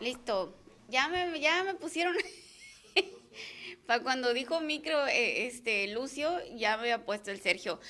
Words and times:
Listo. 0.00 0.56
Ya 0.88 1.08
me, 1.08 1.38
ya 1.40 1.62
me 1.62 1.74
pusieron. 1.74 2.16
Para 3.86 4.02
cuando 4.02 4.32
dijo 4.32 4.60
micro, 4.60 5.06
eh, 5.06 5.46
este, 5.46 5.88
Lucio, 5.88 6.38
ya 6.56 6.76
me 6.76 6.82
había 6.82 7.04
puesto 7.04 7.30
el 7.30 7.40
Sergio. 7.40 7.80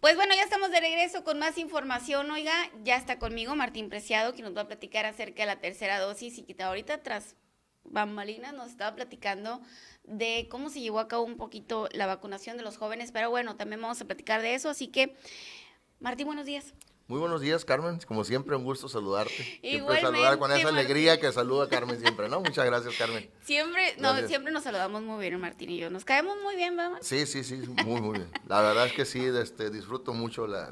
Pues 0.00 0.16
bueno, 0.16 0.34
ya 0.34 0.42
estamos 0.42 0.70
de 0.70 0.80
regreso 0.80 1.22
con 1.24 1.38
más 1.38 1.58
información. 1.58 2.30
Oiga, 2.30 2.52
ya 2.82 2.96
está 2.96 3.18
conmigo 3.18 3.54
Martín 3.56 3.88
Preciado, 3.88 4.34
que 4.34 4.42
nos 4.42 4.56
va 4.56 4.62
a 4.62 4.68
platicar 4.68 5.06
acerca 5.06 5.42
de 5.42 5.46
la 5.46 5.60
tercera 5.60 5.98
dosis 6.00 6.38
y 6.38 6.42
que 6.42 6.60
ahorita 6.62 7.02
tras 7.02 7.36
bambalinas 7.84 8.52
nos 8.52 8.70
estaba 8.70 8.94
platicando 8.94 9.60
de 10.04 10.48
cómo 10.50 10.70
se 10.70 10.80
llevó 10.80 10.98
a 11.00 11.08
cabo 11.08 11.24
un 11.24 11.36
poquito 11.36 11.88
la 11.92 12.06
vacunación 12.06 12.56
de 12.56 12.62
los 12.62 12.76
jóvenes, 12.76 13.10
pero 13.12 13.30
bueno, 13.30 13.56
también 13.56 13.80
vamos 13.80 14.00
a 14.00 14.04
platicar 14.04 14.42
de 14.42 14.54
eso, 14.54 14.68
así 14.68 14.88
que 14.88 15.16
Martín, 15.98 16.26
buenos 16.26 16.46
días. 16.46 16.74
Muy 17.10 17.18
buenos 17.18 17.40
días, 17.40 17.64
Carmen. 17.64 17.98
Como 18.06 18.22
siempre, 18.22 18.54
un 18.54 18.62
gusto 18.62 18.88
saludarte. 18.88 19.32
Siempre 19.62 20.00
saludar 20.00 20.38
con 20.38 20.52
esa 20.52 20.68
alegría 20.68 21.18
que 21.18 21.32
saluda 21.32 21.68
Carmen 21.68 21.98
siempre, 21.98 22.28
¿no? 22.28 22.38
Muchas 22.38 22.64
gracias, 22.64 22.94
Carmen. 22.96 23.28
Siempre, 23.42 23.96
no, 23.98 24.16
siempre 24.28 24.52
nos 24.52 24.62
saludamos 24.62 25.02
muy 25.02 25.18
bien, 25.18 25.40
Martín 25.40 25.70
y 25.70 25.78
yo. 25.78 25.90
Nos 25.90 26.04
caemos 26.04 26.36
muy 26.40 26.54
bien, 26.54 26.76
¿verdad? 26.76 26.98
Sí, 27.00 27.26
sí, 27.26 27.42
sí, 27.42 27.56
muy, 27.84 28.00
muy 28.00 28.18
bien. 28.18 28.30
La 28.46 28.60
verdad 28.60 28.86
es 28.86 28.92
que 28.92 29.04
sí, 29.04 29.24
este, 29.24 29.70
disfruto 29.70 30.12
mucho 30.14 30.46
la, 30.46 30.70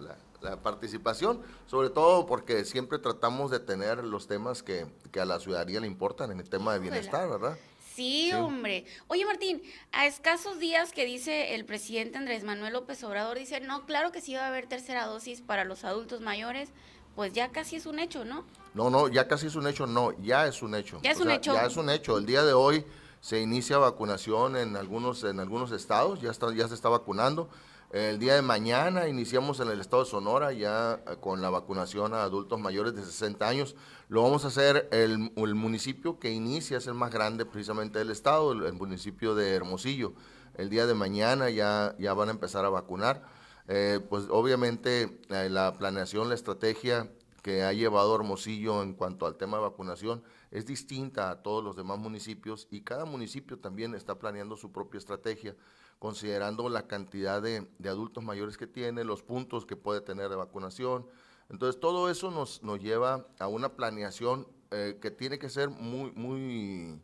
participación, 0.62 1.42
sobre 1.66 1.91
todo 1.91 2.24
porque 2.27 2.64
siempre 2.64 3.00
tratamos 3.00 3.50
de 3.50 3.59
tener 3.59 4.05
los 4.05 4.28
temas 4.28 4.62
que, 4.62 4.86
que 5.11 5.19
a 5.19 5.25
la 5.25 5.41
ciudadanía 5.41 5.80
le 5.80 5.89
importan 5.89 6.30
en 6.30 6.39
el 6.39 6.48
tema 6.48 6.73
de 6.73 6.78
bienestar, 6.78 7.28
¿verdad? 7.28 7.59
Sí, 7.98 8.33
hombre. 8.33 8.84
Oye, 9.09 9.27
Martín, 9.27 9.61
a 9.91 10.06
escasos 10.06 10.61
días 10.61 10.93
que 10.93 11.05
dice 11.05 11.56
el 11.56 11.65
presidente 11.65 12.16
Andrés 12.16 12.45
Manuel 12.45 12.75
López 12.75 13.02
Obrador, 13.02 13.37
dice, 13.37 13.59
no, 13.59 13.87
claro 13.87 14.12
que 14.12 14.20
sí 14.20 14.34
va 14.34 14.43
a 14.43 14.47
haber 14.47 14.69
tercera 14.69 15.05
dosis 15.05 15.41
para 15.41 15.65
los 15.65 15.83
adultos 15.83 16.20
mayores, 16.20 16.70
pues 17.16 17.33
ya 17.33 17.48
casi 17.48 17.75
es 17.75 17.87
un 17.87 17.98
hecho, 17.98 18.25
¿no? 18.25 18.45
No, 18.73 18.89
no, 18.89 19.09
ya 19.09 19.27
casi 19.27 19.48
es 19.48 19.56
un 19.56 19.66
hecho, 19.66 19.89
no, 19.89 20.12
ya 20.23 20.47
es 20.47 20.62
un 20.62 20.77
hecho. 20.77 21.01
Ya 21.03 21.11
es 21.11 21.19
un 21.19 21.33
hecho. 21.33 21.55
Ya 21.55 21.66
es 21.66 21.77
un 21.77 21.91
hecho. 21.91 22.19
El 22.19 22.25
día 22.25 22.45
de 22.45 22.53
hoy 22.53 22.84
se 23.20 23.41
inicia 23.41 23.79
vacunación 23.79 24.56
en 24.56 24.77
algunos, 24.77 25.25
en 25.25 25.41
algunos 25.41 25.72
estados, 25.72 26.20
ya, 26.20 26.31
está, 26.31 26.55
ya 26.55 26.69
se 26.69 26.75
está 26.75 26.89
vacunando. 26.89 27.50
El 27.91 28.19
día 28.19 28.34
de 28.34 28.42
mañana 28.42 29.08
iniciamos 29.08 29.61
en 29.61 29.69
el 29.69 29.81
estado 29.81 30.05
de 30.05 30.11
Sonora 30.11 30.53
ya 30.53 31.00
eh, 31.06 31.17
con 31.20 31.41
la 31.41 31.48
vacunación 31.48 32.12
a 32.12 32.22
adultos 32.22 32.61
mayores 32.61 32.94
de 32.94 33.03
60 33.03 33.48
años. 33.48 33.77
Lo 34.11 34.22
vamos 34.22 34.44
a 34.44 34.48
hacer 34.48 34.91
el, 34.92 35.33
el 35.34 35.55
municipio 35.55 36.19
que 36.19 36.31
inicia, 36.31 36.77
es 36.77 36.86
el 36.86 36.92
más 36.92 37.11
grande 37.11 37.47
precisamente 37.47 37.98
del 37.98 38.11
estado, 38.11 38.53
el, 38.53 38.75
municipio 38.75 39.34
de 39.34 39.55
Hermosillo. 39.55 40.12
El 40.55 40.69
día 40.69 40.86
de 40.86 40.92
mañana 40.92 41.48
ya, 41.48 41.94
ya 41.98 42.12
van 42.12 42.28
a 42.28 42.33
empezar 42.33 42.66
a 42.66 42.69
vacunar. 42.69 43.25
Eh, 43.69 44.00
pues 44.06 44.25
obviamente 44.28 45.20
eh, 45.31 45.48
la 45.48 45.72
planeación, 45.72 46.28
la 46.28 46.34
estrategia 46.34 47.11
que 47.42 47.62
ha 47.62 47.72
llevado 47.72 48.14
Hermosillo 48.14 48.83
en 48.83 48.94
cuanto 48.94 49.27
al 49.27 49.36
tema 49.36 49.58
de 49.58 49.64
vacunación 49.64 50.22
es 50.50 50.67
distinta 50.67 51.31
a 51.31 51.42
todos 51.42 51.62
los 51.62 51.77
demás 51.77 51.98
municipios 51.98 52.67
y 52.70 52.81
cada 52.81 53.05
municipio 53.05 53.58
también 53.58 53.94
está 53.94 54.19
planeando 54.19 54.56
su 54.56 54.72
propia 54.72 54.98
estrategia 54.98 55.55
considerando 55.98 56.69
la 56.69 56.86
cantidad 56.86 57.42
de, 57.42 57.66
adultos 57.89 58.22
mayores 58.22 58.56
que 58.56 58.66
tiene, 58.66 59.05
los 59.05 59.22
puntos 59.22 59.66
que 59.66 59.77
puede 59.77 60.00
tener 60.00 60.28
de 60.28 60.36
vacunación. 60.36 61.06
Entonces, 61.48 61.81
todo 61.81 62.11
eso 62.11 62.31
nos, 62.31 62.62
nos 62.62 62.81
lleva 62.81 63.27
a 63.39 63.48
una 63.48 63.75
planeación 63.75 64.47
eh, 64.70 64.98
que 65.00 65.11
tiene 65.11 65.39
que 65.39 65.48
ser 65.48 65.70
muy, 65.70 66.12
muy, 66.12 67.00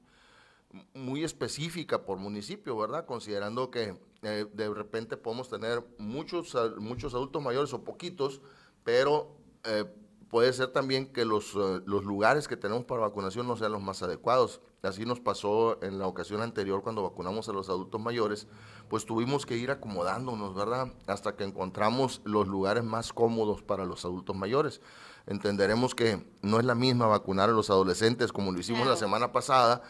muy 0.94 1.24
específica 1.24 2.04
por 2.04 2.18
municipio, 2.18 2.76
¿verdad? 2.76 3.06
Considerando 3.06 3.70
que 3.70 3.98
eh, 4.22 4.46
de 4.52 4.68
repente 4.72 5.16
podemos 5.16 5.48
tener 5.48 5.84
muchos, 5.98 6.56
muchos 6.78 7.14
adultos 7.14 7.42
mayores 7.42 7.72
o 7.72 7.82
poquitos, 7.82 8.40
pero 8.84 9.36
eh, 9.64 9.86
puede 10.34 10.52
ser 10.52 10.72
también 10.72 11.06
que 11.06 11.24
los, 11.24 11.54
los 11.54 12.02
lugares 12.02 12.48
que 12.48 12.56
tenemos 12.56 12.84
para 12.86 13.02
vacunación 13.02 13.46
no 13.46 13.56
sean 13.56 13.70
los 13.70 13.80
más 13.80 14.02
adecuados. 14.02 14.60
Así 14.82 15.06
nos 15.06 15.20
pasó 15.20 15.80
en 15.80 16.00
la 16.00 16.08
ocasión 16.08 16.42
anterior 16.42 16.82
cuando 16.82 17.04
vacunamos 17.04 17.48
a 17.48 17.52
los 17.52 17.68
adultos 17.68 18.00
mayores, 18.00 18.48
pues 18.88 19.06
tuvimos 19.06 19.46
que 19.46 19.56
ir 19.56 19.70
acomodándonos, 19.70 20.56
¿verdad? 20.56 20.92
Hasta 21.06 21.36
que 21.36 21.44
encontramos 21.44 22.20
los 22.24 22.48
lugares 22.48 22.82
más 22.82 23.12
cómodos 23.12 23.62
para 23.62 23.84
los 23.84 24.04
adultos 24.04 24.34
mayores. 24.34 24.80
Entenderemos 25.28 25.94
que 25.94 26.26
no 26.42 26.58
es 26.58 26.64
la 26.64 26.74
misma 26.74 27.06
vacunar 27.06 27.50
a 27.50 27.52
los 27.52 27.70
adolescentes 27.70 28.32
como 28.32 28.50
lo 28.50 28.58
hicimos 28.58 28.88
la 28.88 28.96
semana 28.96 29.30
pasada, 29.30 29.82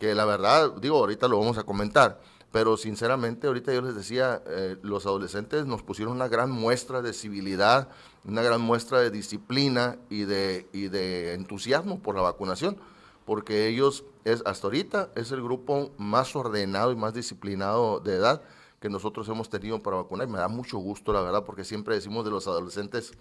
que 0.00 0.12
la 0.16 0.24
verdad, 0.24 0.72
digo, 0.72 0.98
ahorita 0.98 1.28
lo 1.28 1.38
vamos 1.38 1.56
a 1.56 1.62
comentar, 1.62 2.20
pero 2.54 2.76
sinceramente 2.76 3.48
ahorita 3.48 3.74
yo 3.74 3.82
les 3.82 3.96
decía, 3.96 4.40
eh, 4.46 4.76
los 4.80 5.06
adolescentes 5.06 5.66
nos 5.66 5.82
pusieron 5.82 6.14
una 6.14 6.28
gran 6.28 6.52
muestra 6.52 7.02
de 7.02 7.12
civilidad, 7.12 7.88
una 8.24 8.42
gran 8.42 8.60
muestra 8.60 9.00
de 9.00 9.10
disciplina 9.10 9.98
y 10.08 10.22
de, 10.22 10.68
y 10.72 10.86
de 10.86 11.34
entusiasmo 11.34 11.98
por 11.98 12.14
la 12.14 12.22
vacunación 12.22 12.76
porque 13.24 13.66
ellos 13.66 14.04
es 14.24 14.40
hasta 14.46 14.68
ahorita 14.68 15.10
es 15.16 15.32
el 15.32 15.42
grupo 15.42 15.90
más 15.98 16.36
ordenado 16.36 16.92
y 16.92 16.96
más 16.96 17.12
disciplinado 17.12 17.98
de 17.98 18.14
edad 18.14 18.40
que 18.78 18.88
nosotros 18.88 19.28
hemos 19.28 19.50
tenido 19.50 19.82
para 19.82 19.96
vacunar. 19.96 20.28
Me 20.28 20.38
da 20.38 20.46
mucho 20.46 20.78
gusto, 20.78 21.12
la 21.12 21.22
verdad, 21.22 21.42
porque 21.42 21.64
siempre 21.64 21.96
decimos 21.96 22.24
de 22.24 22.30
los 22.30 22.46
adolescentes 22.46 23.14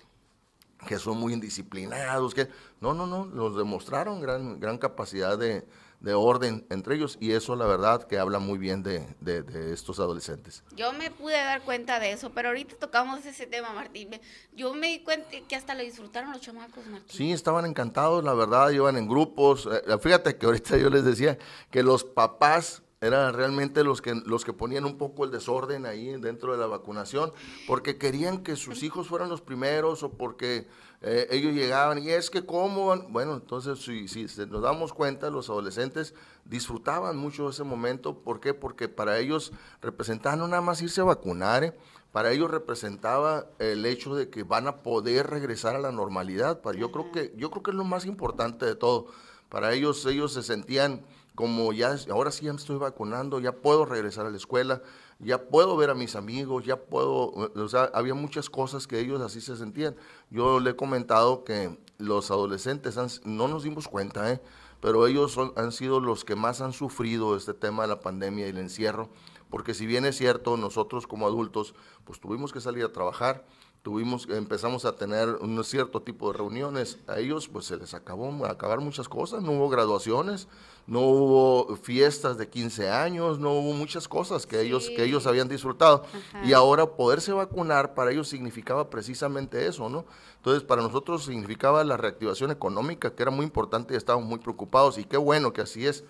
que 0.87 0.99
son 0.99 1.17
muy 1.17 1.33
indisciplinados, 1.33 2.35
que 2.35 2.49
no, 2.81 2.93
no, 2.93 3.07
no, 3.07 3.25
los 3.25 3.57
demostraron 3.57 4.21
gran, 4.21 4.59
gran 4.59 4.77
capacidad 4.77 5.39
de, 5.39 5.65
de 6.03 6.13
orden 6.13 6.67
entre 6.69 6.95
ellos 6.95 7.17
y 7.21 7.31
eso 7.31 7.55
la 7.55 7.65
verdad 7.65 8.03
que 8.03 8.19
habla 8.19 8.37
muy 8.37 8.59
bien 8.59 8.83
de, 8.83 9.07
de, 9.21 9.73
estos 9.73 9.99
adolescentes. 9.99 10.61
Yo 10.75 10.91
me 10.91 11.09
pude 11.09 11.33
dar 11.33 11.61
cuenta 11.61 11.99
de 11.99 12.11
eso, 12.11 12.29
pero 12.31 12.49
ahorita 12.49 12.75
tocamos 12.75 13.25
ese 13.25 13.47
tema, 13.47 13.71
Martín. 13.71 14.09
Yo 14.53 14.73
me 14.73 14.87
di 14.87 14.99
cuenta 14.99 15.29
que 15.47 15.55
hasta 15.55 15.73
lo 15.73 15.81
disfrutaron 15.81 16.31
los 16.31 16.41
chamacos, 16.41 16.85
Martín. 16.87 17.09
Sí, 17.09 17.31
estaban 17.31 17.65
encantados, 17.65 18.21
la 18.23 18.33
verdad, 18.33 18.69
iban 18.71 18.97
en 18.97 19.07
grupos. 19.07 19.67
Eh, 19.71 19.97
fíjate 19.97 20.37
que 20.37 20.45
ahorita 20.45 20.77
yo 20.77 20.89
les 20.89 21.05
decía 21.05 21.37
que 21.71 21.83
los 21.83 22.03
papás 22.03 22.83
eran 22.99 23.33
realmente 23.33 23.83
los 23.83 24.01
que, 24.01 24.13
los 24.25 24.43
que 24.43 24.53
ponían 24.53 24.85
un 24.85 24.97
poco 24.97 25.23
el 25.23 25.31
desorden 25.31 25.85
ahí 25.85 26.13
dentro 26.19 26.53
de 26.53 26.57
la 26.57 26.67
vacunación, 26.67 27.31
porque 27.67 27.97
querían 27.97 28.43
que 28.43 28.55
sus 28.55 28.83
hijos 28.83 29.07
fueran 29.07 29.29
los 29.29 29.41
primeros 29.41 30.03
o 30.03 30.11
porque 30.13 30.67
eh, 31.05 31.27
ellos 31.31 31.53
llegaban 31.53 32.01
y 32.01 32.11
es 32.11 32.29
que 32.29 32.45
cómo, 32.45 32.95
bueno, 33.09 33.33
entonces 33.33 33.79
si, 33.79 34.07
si, 34.07 34.25
nos 34.45 34.61
damos 34.61 34.93
cuenta, 34.93 35.29
los 35.29 35.49
adolescentes 35.49 36.13
disfrutaban 36.45 37.17
mucho 37.17 37.49
ese 37.49 37.65
momento, 37.65 38.19
¿por 38.19 38.39
qué? 38.39 38.53
Porque 38.53 38.87
para 38.87 39.19
ellos 39.19 39.51
representaba 39.81 40.37
no 40.37 40.47
nada 40.47 40.61
más 40.61 40.81
irse 40.81 41.01
a 41.01 41.03
vacunar, 41.03 41.65
¿eh? 41.65 41.77
para 42.13 42.31
ellos 42.31 42.49
representaba 42.49 43.47
el 43.59 43.85
hecho 43.85 44.15
de 44.15 44.29
que 44.29 44.43
van 44.43 44.65
a 44.67 44.77
poder 44.77 45.29
regresar 45.29 45.75
a 45.75 45.79
la 45.79 45.91
normalidad, 45.91 46.61
para, 46.61 46.77
yo, 46.79 46.89
creo 46.93 47.11
que, 47.11 47.33
yo 47.35 47.51
creo 47.51 47.63
que 47.63 47.71
es 47.71 47.77
lo 47.77 47.83
más 47.83 48.05
importante 48.05 48.65
de 48.65 48.75
todo, 48.75 49.07
para 49.49 49.73
ellos 49.73 50.05
ellos 50.05 50.31
se 50.31 50.41
sentían 50.41 51.01
como 51.35 51.73
ya, 51.73 51.95
ahora 52.11 52.31
sí 52.31 52.45
ya 52.45 52.53
me 52.53 52.59
estoy 52.59 52.77
vacunando, 52.77 53.39
ya 53.39 53.51
puedo 53.53 53.85
regresar 53.85 54.25
a 54.25 54.29
la 54.29 54.37
escuela, 54.37 54.81
ya 55.19 55.49
puedo 55.49 55.75
ver 55.77 55.89
a 55.89 55.95
mis 55.95 56.15
amigos, 56.15 56.65
ya 56.65 56.77
puedo, 56.77 57.31
o 57.31 57.67
sea, 57.67 57.89
había 57.93 58.13
muchas 58.13 58.49
cosas 58.49 58.87
que 58.87 58.99
ellos 58.99 59.21
así 59.21 59.41
se 59.41 59.55
sentían. 59.55 59.95
Yo 60.29 60.59
le 60.59 60.71
he 60.71 60.75
comentado 60.75 61.43
que 61.43 61.77
los 61.97 62.29
adolescentes, 62.29 62.97
no 63.23 63.47
nos 63.47 63.63
dimos 63.63 63.87
cuenta, 63.87 64.31
¿eh? 64.31 64.41
pero 64.79 65.07
ellos 65.07 65.31
son, 65.31 65.53
han 65.55 65.71
sido 65.71 65.99
los 65.99 66.25
que 66.25 66.35
más 66.35 66.61
han 66.61 66.73
sufrido 66.73 67.35
este 67.37 67.53
tema 67.53 67.83
de 67.83 67.89
la 67.89 68.01
pandemia 68.01 68.45
y 68.45 68.49
el 68.49 68.57
encierro, 68.57 69.09
porque 69.49 69.73
si 69.73 69.85
bien 69.85 70.05
es 70.05 70.17
cierto, 70.17 70.57
nosotros 70.57 71.07
como 71.07 71.25
adultos, 71.25 71.73
pues 72.03 72.19
tuvimos 72.19 72.51
que 72.51 72.59
salir 72.59 72.83
a 72.83 72.91
trabajar, 72.91 73.45
tuvimos, 73.83 74.27
empezamos 74.29 74.85
a 74.85 74.95
tener 74.95 75.29
un 75.29 75.63
cierto 75.63 76.01
tipo 76.01 76.31
de 76.31 76.37
reuniones. 76.37 76.97
A 77.07 77.19
ellos 77.19 77.49
pues 77.49 77.65
se 77.65 77.77
les 77.77 77.93
acabó 77.93 78.45
acabar 78.45 78.79
muchas 78.79 79.07
cosas, 79.07 79.43
no 79.43 79.51
hubo 79.51 79.69
graduaciones, 79.69 80.47
no 80.85 80.99
hubo 80.99 81.75
fiestas 81.77 82.37
de 82.37 82.49
15 82.49 82.89
años, 82.89 83.39
no 83.39 83.51
hubo 83.51 83.73
muchas 83.73 84.07
cosas 84.07 84.45
que 84.45 84.59
ellos 84.59 84.89
que 84.89 85.03
ellos 85.03 85.27
habían 85.27 85.47
disfrutado. 85.47 86.03
Y 86.43 86.53
ahora 86.53 86.85
poderse 86.85 87.31
vacunar 87.31 87.93
para 87.93 88.11
ellos 88.11 88.27
significaba 88.27 88.89
precisamente 88.89 89.65
eso, 89.65 89.89
¿no? 89.89 90.05
Entonces, 90.37 90.63
para 90.63 90.81
nosotros 90.81 91.23
significaba 91.23 91.83
la 91.85 91.95
reactivación 91.95 92.51
económica, 92.51 93.15
que 93.15 93.23
era 93.23 93.31
muy 93.31 93.45
importante 93.45 93.93
y 93.93 93.97
estábamos 93.97 94.27
muy 94.27 94.39
preocupados 94.39 94.97
y 94.97 95.05
qué 95.05 95.17
bueno 95.17 95.53
que 95.53 95.61
así 95.61 95.87
es 95.87 96.03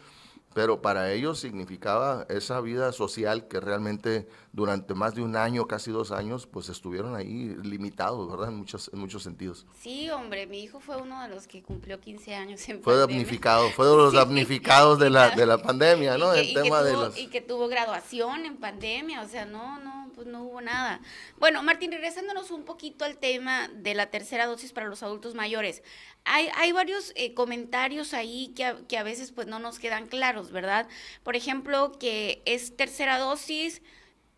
pero 0.54 0.82
para 0.82 1.12
ellos 1.12 1.40
significaba 1.40 2.26
esa 2.30 2.62
vida 2.62 2.92
social 2.92 3.48
que 3.48 3.60
realmente 3.60 4.28
durante 4.52 4.94
más 4.94 5.16
de 5.16 5.22
un 5.22 5.36
año, 5.36 5.66
casi 5.66 5.92
dos 5.92 6.12
años, 6.12 6.46
pues 6.46 6.70
estuvieron 6.70 7.16
ahí 7.16 7.56
limitados, 7.64 8.30
¿verdad? 8.30 8.50
En 8.50 8.58
muchos, 8.58 8.90
en 8.94 9.00
muchos 9.00 9.24
sentidos. 9.24 9.66
Sí, 9.82 10.10
hombre, 10.12 10.46
mi 10.46 10.64
hijo 10.64 10.80
fue 10.80 10.98
uno 10.98 11.22
de 11.24 11.30
los 11.30 11.48
que 11.48 11.64
cumplió 11.64 12.00
15 12.00 12.36
años 12.36 12.70
en 12.70 12.82
Fue 12.84 12.96
damnificado, 12.96 13.70
fue 13.72 13.88
de 13.88 13.96
los 13.96 14.14
damnificados 14.14 15.00
de 15.00 15.10
la, 15.10 15.32
de 15.32 15.46
la 15.46 15.58
pandemia, 15.62 16.18
¿no? 16.18 16.36
Y 16.36 16.42
que, 16.42 16.48
El 16.50 16.64
tema 16.64 16.84
de 16.84 16.94
los... 16.94 17.18
y 17.18 17.28
que 17.28 17.42
tuvo 17.42 17.68
graduación 17.68 18.46
en 18.46 18.58
pandemia, 18.58 19.22
o 19.22 19.28
sea, 19.28 19.46
no, 19.46 19.80
no, 19.80 20.03
pues 20.14 20.28
no 20.28 20.44
hubo 20.44 20.62
nada. 20.62 21.02
Bueno, 21.38 21.62
Martín, 21.64 21.92
regresándonos 21.92 22.52
un 22.52 22.64
poquito 22.64 23.06
al 23.06 23.18
tema 23.18 23.70
de 23.74 23.94
la 23.96 24.08
tercera 24.08 24.46
dosis 24.46 24.72
para 24.72 24.88
los 24.88 25.04
adultos 25.04 25.36
mayores. 25.36 25.84
Hay, 26.26 26.50
hay 26.56 26.72
varios 26.72 27.12
eh, 27.16 27.34
comentarios 27.34 28.14
ahí 28.14 28.54
que 28.56 28.66
a, 28.66 28.78
que 28.88 28.98
a 28.98 29.04
veces 29.04 29.32
pues 29.32 29.48
no 29.48 29.60
nos 29.60 29.80
quedan 29.80 30.08
claros, 30.08 30.52
¿verdad? 30.52 30.88
Por 31.24 31.36
ejemplo, 31.36 31.92
que 32.00 32.42
es 32.46 32.76
tercera 32.78 33.18
dosis, 33.18 33.82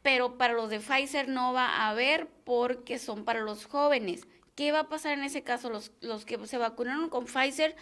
pero 0.01 0.38
para 0.38 0.54
los 0.54 0.69
de 0.69 0.80
Pfizer 0.80 1.27
no 1.27 1.54
va 1.54 1.68
a 1.68 1.89
haber 1.89 2.27
porque 2.44 3.00
son 3.00 3.25
para 3.25 3.42
los 3.42 3.66
jóvenes. 3.66 4.27
¿Qué 4.56 4.72
va 4.72 4.81
a 4.81 4.89
pasar 4.89 5.13
en 5.13 5.24
ese 5.24 5.44
caso? 5.44 5.69
Los, 5.69 5.92
los 6.01 6.25
que 6.25 6.45
se 6.48 6.57
vacunaron 6.57 7.10
con 7.10 7.25
Pfizer 7.25 7.75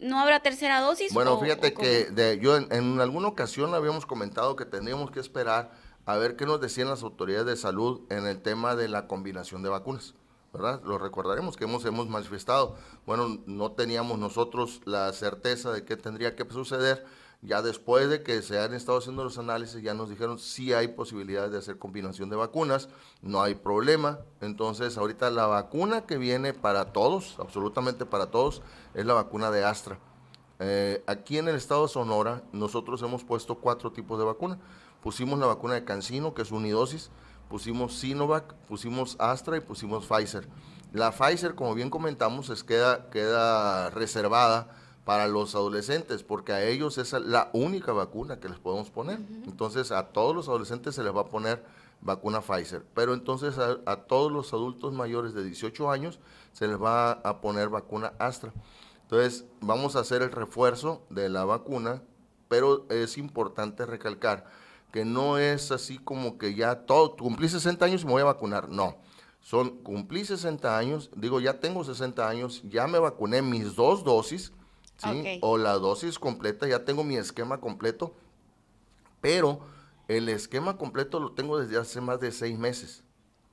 ¿No 0.00 0.18
habrá 0.18 0.40
tercera 0.40 0.80
dosis? 0.80 1.12
Bueno, 1.12 1.38
fíjate 1.38 1.74
que 1.74 2.06
de, 2.06 2.38
yo 2.38 2.56
en, 2.56 2.72
en, 2.72 3.00
alguna 3.00 3.28
ocasión 3.28 3.74
habíamos 3.74 4.06
comentado 4.06 4.56
que 4.56 4.64
tendríamos 4.64 5.10
que 5.10 5.20
esperar 5.20 5.72
a 6.12 6.18
ver 6.18 6.36
qué 6.36 6.46
nos 6.46 6.60
decían 6.60 6.88
las 6.88 7.02
autoridades 7.02 7.46
de 7.46 7.56
salud 7.56 8.00
en 8.10 8.26
el 8.26 8.42
tema 8.42 8.76
de 8.76 8.88
la 8.88 9.06
combinación 9.06 9.62
de 9.62 9.68
vacunas. 9.68 10.14
¿verdad? 10.52 10.82
Lo 10.84 10.98
recordaremos 10.98 11.56
que 11.56 11.64
hemos, 11.64 11.84
hemos 11.84 12.08
manifestado. 12.08 12.74
Bueno, 13.06 13.38
no 13.46 13.72
teníamos 13.72 14.18
nosotros 14.18 14.80
la 14.84 15.12
certeza 15.12 15.72
de 15.72 15.84
qué 15.84 15.96
tendría 15.96 16.34
que 16.34 16.44
suceder. 16.50 17.06
Ya 17.42 17.62
después 17.62 18.10
de 18.10 18.22
que 18.22 18.42
se 18.42 18.58
han 18.58 18.74
estado 18.74 18.98
haciendo 18.98 19.24
los 19.24 19.38
análisis, 19.38 19.80
ya 19.80 19.94
nos 19.94 20.10
dijeron 20.10 20.38
si 20.38 20.74
hay 20.74 20.88
posibilidades 20.88 21.52
de 21.52 21.58
hacer 21.58 21.78
combinación 21.78 22.28
de 22.28 22.36
vacunas, 22.36 22.90
no 23.22 23.40
hay 23.40 23.54
problema. 23.54 24.18
Entonces, 24.42 24.98
ahorita 24.98 25.30
la 25.30 25.46
vacuna 25.46 26.02
que 26.02 26.18
viene 26.18 26.52
para 26.52 26.92
todos, 26.92 27.36
absolutamente 27.38 28.04
para 28.04 28.30
todos, 28.30 28.60
es 28.92 29.06
la 29.06 29.14
vacuna 29.14 29.50
de 29.50 29.64
Astra. 29.64 29.98
Eh, 30.58 31.02
aquí 31.06 31.38
en 31.38 31.48
el 31.48 31.56
estado 31.56 31.84
de 31.84 31.88
Sonora, 31.88 32.42
nosotros 32.52 33.00
hemos 33.00 33.24
puesto 33.24 33.54
cuatro 33.54 33.90
tipos 33.92 34.18
de 34.18 34.26
vacuna. 34.26 34.58
Pusimos 35.02 35.38
la 35.38 35.46
vacuna 35.46 35.74
de 35.74 35.84
Cancino, 35.84 36.34
que 36.34 36.42
es 36.42 36.50
unidosis, 36.50 37.10
pusimos 37.48 37.94
Sinovac, 37.98 38.54
pusimos 38.68 39.16
Astra 39.18 39.56
y 39.56 39.60
pusimos 39.60 40.06
Pfizer. 40.06 40.48
La 40.92 41.12
Pfizer, 41.12 41.54
como 41.54 41.74
bien 41.74 41.90
comentamos, 41.90 42.50
es, 42.50 42.64
queda, 42.64 43.10
queda 43.10 43.90
reservada 43.90 44.76
para 45.04 45.26
los 45.26 45.54
adolescentes, 45.54 46.22
porque 46.22 46.52
a 46.52 46.64
ellos 46.64 46.98
es 46.98 47.12
la 47.12 47.50
única 47.52 47.92
vacuna 47.92 48.38
que 48.38 48.48
les 48.48 48.58
podemos 48.58 48.90
poner. 48.90 49.18
Entonces, 49.44 49.90
a 49.92 50.08
todos 50.08 50.34
los 50.36 50.48
adolescentes 50.48 50.94
se 50.94 51.02
les 51.02 51.14
va 51.14 51.22
a 51.22 51.26
poner 51.26 51.64
vacuna 52.00 52.40
Pfizer, 52.40 52.84
pero 52.94 53.12
entonces 53.12 53.58
a, 53.58 53.96
todos 53.96 54.32
los 54.32 54.52
adultos 54.52 54.92
mayores 54.92 55.34
de 55.34 55.44
18 55.44 55.90
años 55.90 56.18
se 56.52 56.66
les 56.66 56.80
va 56.80 57.12
a 57.12 57.40
poner 57.40 57.68
vacuna 57.68 58.12
Astra. 58.18 58.52
Entonces, 59.02 59.44
vamos 59.60 59.96
a 59.96 60.00
hacer 60.00 60.22
el 60.22 60.30
refuerzo 60.30 61.02
de 61.10 61.28
la 61.28 61.44
vacuna, 61.44 62.02
pero 62.48 62.86
es 62.88 63.18
importante 63.18 63.86
recalcar 63.86 64.46
que 64.90 65.04
no 65.04 65.38
es 65.38 65.70
así 65.70 65.98
como 65.98 66.38
que 66.38 66.54
ya 66.54 66.86
todo, 66.86 67.16
cumplí 67.16 67.48
60 67.48 67.84
años 67.84 68.02
y 68.02 68.06
me 68.06 68.12
voy 68.12 68.22
a 68.22 68.26
vacunar, 68.26 68.68
no. 68.68 68.96
Son, 69.40 69.82
cumplí 69.82 70.24
60 70.24 70.76
años, 70.76 71.10
digo, 71.16 71.40
ya 71.40 71.60
tengo 71.60 71.82
60 71.82 72.28
años, 72.28 72.62
ya 72.64 72.86
me 72.86 72.98
vacuné 72.98 73.40
mis 73.42 73.74
dos 73.74 74.04
dosis, 74.04 74.52
¿sí? 74.96 75.38
O 75.40 75.56
la 75.56 75.74
dosis 75.74 76.18
completa, 76.18 76.68
ya 76.68 76.84
tengo 76.84 77.04
mi 77.04 77.16
esquema 77.16 77.58
completo, 77.58 78.14
pero 79.20 79.60
el 80.08 80.28
esquema 80.28 80.76
completo 80.76 81.20
lo 81.20 81.32
tengo 81.32 81.58
desde 81.58 81.78
hace 81.78 82.00
más 82.00 82.20
de 82.20 82.32
seis 82.32 82.58
meses. 82.58 83.04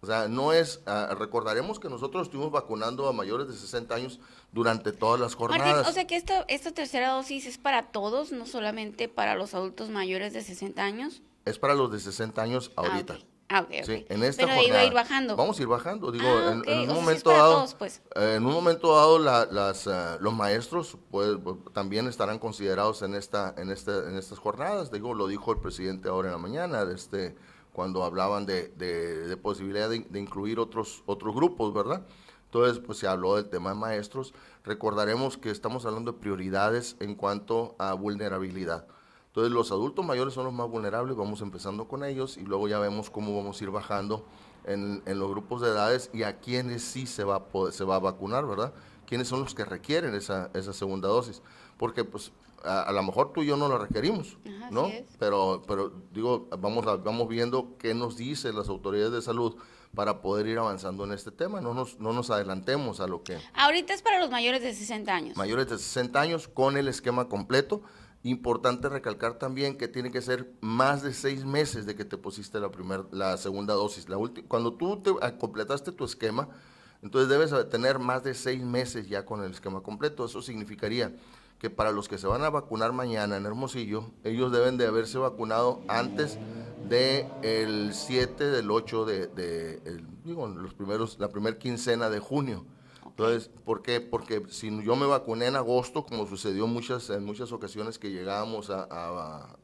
O 0.01 0.05
sea, 0.05 0.27
no 0.27 0.53
es, 0.53 0.81
ah, 0.85 1.15
recordaremos 1.17 1.79
que 1.79 1.89
nosotros 1.89 2.27
estuvimos 2.27 2.51
vacunando 2.51 3.07
a 3.07 3.13
mayores 3.13 3.47
de 3.47 3.53
60 3.55 3.95
años 3.95 4.19
durante 4.51 4.91
todas 4.91 5.19
las 5.19 5.35
jornadas. 5.35 5.87
o 5.87 5.91
sea 5.91 6.07
que 6.07 6.15
esto, 6.15 6.33
esta 6.47 6.71
tercera 6.71 7.09
dosis 7.09 7.45
es 7.45 7.57
para 7.57 7.83
todos, 7.83 8.31
no 8.31 8.45
solamente 8.45 9.07
para 9.07 9.35
los 9.35 9.53
adultos 9.53 9.89
mayores 9.89 10.33
de 10.33 10.41
60 10.41 10.83
años. 10.83 11.21
Es 11.45 11.59
para 11.59 11.75
los 11.75 11.91
de 11.91 11.99
60 11.99 12.41
años 12.41 12.71
ah, 12.75 12.81
ahorita. 12.81 13.17
Ah, 13.49 13.61
ok, 13.61 13.85
Sí, 13.85 14.05
en 14.09 14.23
esta 14.23 14.43
Pero 14.45 14.57
jornada, 14.57 14.81
a 14.81 14.85
ir 14.85 14.93
bajando. 14.93 15.35
Vamos 15.37 15.57
a 15.57 15.61
ir 15.61 15.67
bajando. 15.69 16.11
Digo, 16.11 16.27
ah, 16.27 16.61
en, 16.65 16.89
un 16.89 16.95
momento 16.95 17.29
dado, 17.29 17.65
pues. 17.77 18.01
en 18.15 18.45
un 18.45 18.51
momento 18.51 18.93
dado, 18.93 19.19
las, 19.19 19.85
los 20.19 20.33
maestros 20.33 20.97
pues, 21.09 21.37
también 21.73 22.07
estarán 22.07 22.39
considerados 22.39 23.01
en 23.03 23.15
esta, 23.15 23.53
en 23.57 23.71
este, 23.71 23.91
en 23.91 24.17
estas 24.17 24.39
jornadas. 24.39 24.91
Digo, 24.91 25.13
lo 25.13 25.27
dijo 25.27 25.53
el 25.53 25.59
presidente 25.59 26.09
ahora 26.09 26.27
en 26.27 26.33
la 26.33 26.39
mañana, 26.39 26.81
este, 26.93 27.37
cuando 27.71 28.03
hablaban 28.03 28.45
de, 28.45 28.67
de, 28.69 29.37
posibilidad 29.37 29.89
de, 29.89 29.99
de, 29.99 30.19
incluir 30.19 30.59
otros, 30.59 31.03
otros 31.05 31.33
grupos, 31.33 31.73
¿verdad? 31.73 32.05
Entonces, 32.47 32.79
pues 32.79 32.97
se 32.97 33.07
habló 33.07 33.35
del 33.35 33.49
tema 33.49 33.71
de 33.71 33.75
maestros. 33.75 34.33
Recordaremos 34.63 35.37
que 35.37 35.51
estamos 35.51 35.85
hablando 35.85 36.13
de 36.13 36.19
prioridades 36.19 36.95
en 36.99 37.15
cuanto 37.15 37.75
a 37.77 37.93
vulnerabilidad. 37.93 38.87
Entonces 39.27 39.53
los 39.53 39.71
adultos 39.71 40.03
mayores 40.03 40.33
son 40.33 40.45
los 40.45 40.53
más 40.53 40.67
vulnerables, 40.67 41.15
vamos 41.15 41.41
empezando 41.41 41.87
con 41.87 42.03
ellos 42.03 42.37
y 42.37 42.41
luego 42.41 42.67
ya 42.67 42.79
vemos 42.79 43.11
cómo 43.11 43.37
vamos 43.37 43.61
a 43.61 43.63
ir 43.63 43.69
bajando 43.69 44.25
en, 44.63 45.03
los 45.05 45.29
grupos 45.29 45.61
de 45.61 45.67
edades 45.67 46.09
y 46.11 46.23
a 46.23 46.39
quienes 46.39 46.81
sí 46.81 47.05
se 47.05 47.23
va, 47.23 47.35
a 47.35 47.71
se 47.71 47.83
va 47.83 47.97
a 47.97 47.99
vacunar, 47.99 48.47
¿verdad? 48.47 48.73
¿Quiénes 49.05 49.27
son 49.27 49.41
los 49.41 49.53
que 49.53 49.63
requieren 49.63 50.15
esa, 50.15 50.49
esa 50.55 50.73
segunda 50.73 51.07
dosis? 51.07 51.43
Porque 51.77 52.03
pues 52.03 52.31
a, 52.63 52.91
lo 52.91 53.03
mejor 53.03 53.31
tú 53.31 53.43
y 53.43 53.45
yo 53.45 53.57
no 53.57 53.69
la 53.69 53.77
requerimos, 53.77 54.37
¿no? 54.71 54.89
Pero, 55.19 55.61
pero 55.67 55.91
digo, 56.11 56.47
vamos, 56.59 56.85
vamos 57.03 57.27
viendo 57.27 57.77
qué 57.77 57.93
nos 57.93 58.17
dicen 58.17 58.55
las 58.55 58.69
autoridades 58.69 59.11
de 59.11 59.21
salud 59.21 59.55
para 59.93 60.21
poder 60.21 60.47
ir 60.47 60.57
avanzando 60.57 61.03
en 61.03 61.11
este 61.11 61.31
tema. 61.31 61.61
No 61.61 61.73
nos, 61.73 61.99
no 61.99 62.13
nos 62.13 62.29
adelantemos 62.29 62.99
a 62.99 63.07
lo 63.07 63.23
que... 63.23 63.37
Ahorita 63.53 63.93
es 63.93 64.01
para 64.01 64.19
los 64.19 64.29
mayores 64.29 64.61
de 64.61 64.73
60 64.73 65.13
años. 65.13 65.37
Mayores 65.37 65.69
de 65.69 65.77
60 65.77 66.19
años 66.19 66.47
con 66.47 66.77
el 66.77 66.87
esquema 66.87 67.27
completo. 67.27 67.81
Importante 68.23 68.89
recalcar 68.89 69.35
también 69.35 69.77
que 69.77 69.87
tiene 69.87 70.11
que 70.11 70.21
ser 70.21 70.51
más 70.59 71.01
de 71.01 71.13
seis 71.13 71.45
meses 71.45 71.85
de 71.85 71.95
que 71.95 72.03
te 72.03 72.17
pusiste 72.17 72.59
la, 72.59 72.69
primer, 72.69 73.05
la 73.11 73.37
segunda 73.37 73.73
dosis. 73.73 74.09
La 74.09 74.17
cuando 74.47 74.73
tú 74.73 75.01
te 75.01 75.11
ah, 75.21 75.37
completaste 75.37 75.91
tu 75.91 76.03
esquema, 76.03 76.49
entonces 77.01 77.29
debes 77.29 77.53
tener 77.69 77.99
más 77.99 78.23
de 78.23 78.33
seis 78.33 78.63
meses 78.63 79.07
ya 79.07 79.25
con 79.25 79.43
el 79.43 79.51
esquema 79.51 79.81
completo. 79.81 80.25
Eso 80.25 80.41
significaría 80.41 81.15
que 81.59 81.69
para 81.69 81.91
los 81.91 82.07
que 82.07 82.17
se 82.17 82.27
van 82.27 82.43
a 82.43 82.49
vacunar 82.49 82.93
mañana 82.93 83.37
en 83.37 83.45
Hermosillo, 83.45 84.11
ellos 84.23 84.51
deben 84.51 84.77
de 84.77 84.85
haberse 84.85 85.17
vacunado 85.17 85.81
antes 85.87 86.37
del 86.87 87.27
el 87.41 87.93
7 87.93 88.45
del 88.45 88.69
8 88.71 89.05
de, 89.05 89.81
los 90.25 90.73
primeros, 90.73 91.19
la 91.19 91.29
primera 91.29 91.57
quincena 91.57 92.09
de 92.09 92.19
junio. 92.19 92.65
Entonces, 93.05 93.49
¿por 93.65 93.81
qué? 93.81 93.99
Porque 93.99 94.43
si 94.49 94.69
yo 94.83 94.95
me 94.95 95.07
vacuné 95.07 95.47
en 95.47 95.55
agosto, 95.55 96.05
como 96.05 96.27
sucedió 96.27 96.67
muchas, 96.67 97.09
en 97.09 97.25
muchas 97.25 97.51
ocasiones 97.51 97.97
que 97.97 98.11
llegábamos 98.11 98.69
a, 98.69 99.55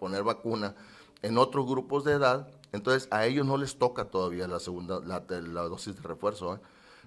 poner 0.00 0.24
vacuna 0.24 0.74
en 1.22 1.38
otros 1.38 1.66
grupos 1.66 2.04
de 2.04 2.12
edad, 2.12 2.48
entonces 2.72 3.08
a 3.12 3.26
ellos 3.26 3.46
no 3.46 3.56
les 3.56 3.78
toca 3.78 4.06
todavía 4.06 4.48
la 4.48 4.58
segunda, 4.58 5.00
la, 5.00 5.20
dosis 5.68 5.96
de 5.96 6.02
refuerzo. 6.02 6.56
¿eh? 6.56 6.58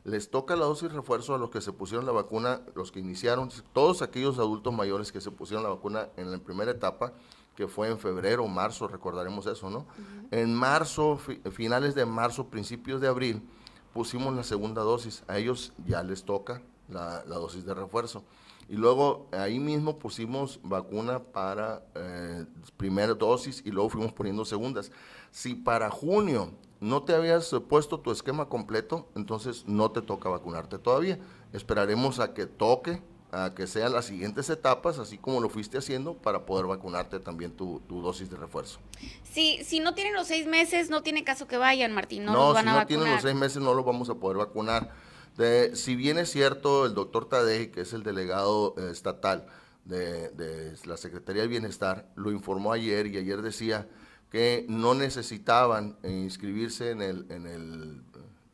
Les 0.03 0.29
toca 0.29 0.55
la 0.55 0.65
dosis 0.65 0.89
de 0.89 0.95
refuerzo 0.95 1.33
a 1.33 1.37
los 1.37 1.49
que 1.49 1.61
se 1.61 1.71
pusieron 1.71 2.05
la 2.05 2.11
vacuna, 2.11 2.61
los 2.75 2.91
que 2.91 2.99
iniciaron, 2.99 3.49
todos 3.71 4.01
aquellos 4.01 4.37
adultos 4.37 4.73
mayores 4.73 5.11
que 5.11 5.21
se 5.21 5.31
pusieron 5.31 5.63
la 5.63 5.69
vacuna 5.69 6.09
en 6.17 6.29
la 6.31 6.39
primera 6.39 6.71
etapa, 6.71 7.13
que 7.55 7.67
fue 7.67 7.89
en 7.89 7.99
febrero 7.99 8.47
marzo, 8.47 8.87
recordaremos 8.87 9.45
eso, 9.45 9.69
¿no? 9.69 9.85
En 10.31 10.53
marzo, 10.53 11.19
finales 11.51 11.95
de 11.95 12.05
marzo, 12.05 12.47
principios 12.47 12.99
de 12.99 13.07
abril, 13.07 13.47
pusimos 13.93 14.33
la 14.35 14.43
segunda 14.43 14.81
dosis, 14.81 15.23
a 15.27 15.37
ellos 15.37 15.71
ya 15.85 16.03
les 16.03 16.23
toca 16.23 16.61
la, 16.89 17.23
dosis 17.23 17.65
de 17.65 17.73
refuerzo. 17.73 18.23
Y 18.69 18.75
luego 18.75 19.27
ahí 19.31 19.59
mismo 19.59 19.99
pusimos 19.99 20.59
vacuna 20.63 21.19
para 21.19 21.85
eh, 21.95 22.45
primera 22.77 23.13
dosis 23.13 23.61
y 23.65 23.71
luego 23.71 23.89
fuimos 23.89 24.13
poniendo 24.13 24.45
segundas. 24.45 24.91
Si 25.31 25.53
para 25.53 25.89
junio 25.89 26.51
no 26.83 27.03
te 27.03 27.15
habías 27.15 27.49
puesto 27.69 28.01
tu 28.01 28.11
esquema 28.11 28.49
completo, 28.49 29.07
entonces 29.15 29.63
no 29.65 29.91
te 29.91 30.01
toca 30.01 30.29
vacunarte 30.29 30.77
todavía. 30.77 31.17
Esperaremos 31.53 32.19
a 32.19 32.33
que 32.33 32.45
toque 32.45 33.01
a 33.31 33.55
que 33.55 33.65
sean 33.65 33.93
las 33.93 34.05
siguientes 34.05 34.49
etapas, 34.49 34.99
así 34.99 35.17
como 35.17 35.39
lo 35.39 35.49
fuiste 35.49 35.79
haciendo, 35.79 36.13
para 36.15 36.45
poder 36.45 36.67
vacunarte 36.67 37.19
también 37.19 37.53
tu, 37.53 37.81
dosis 37.87 38.29
de 38.29 38.37
refuerzo. 38.37 38.79
Si, 39.23 39.63
si 39.63 39.79
no 39.79 39.95
tienen 39.95 40.13
los 40.13 40.27
seis 40.27 40.45
meses, 40.45 40.89
no 40.89 41.01
tiene 41.01 41.23
caso 41.23 41.47
que 41.47 41.57
vayan, 41.57 41.93
Martín, 41.93 42.25
no, 42.25 42.33
no 42.33 42.53
van 42.53 42.65
si 42.65 42.71
no 42.71 42.85
tienen 42.85 43.11
los 43.11 43.21
seis 43.23 43.35
meses, 43.35 43.63
no 43.63 43.73
los 43.73 43.85
vamos 43.85 44.09
a 44.09 44.15
poder 44.15 44.37
vacunar. 44.37 44.91
De, 45.37 45.75
si 45.75 45.95
bien 45.95 46.19
es 46.19 46.29
cierto, 46.29 46.85
el 46.85 46.93
doctor 46.93 47.27
Tadei, 47.27 47.71
que 47.71 47.81
es 47.81 47.93
el 47.93 48.03
delegado 48.03 48.75
eh, 48.77 48.89
estatal 48.91 49.47
de, 49.85 50.29
de, 50.29 50.75
la 50.85 50.97
Secretaría 50.97 51.41
del 51.41 51.49
Bienestar, 51.49 52.09
lo 52.15 52.29
informó 52.29 52.71
ayer 52.71 53.07
y 53.07 53.17
ayer 53.17 53.41
decía 53.41 53.87
que 54.33 54.65
no 54.67 54.95
necesitaban 54.95 55.95
inscribirse 56.03 56.89
en, 56.89 57.03
el, 57.03 57.27
en, 57.29 57.45
el, 57.45 58.01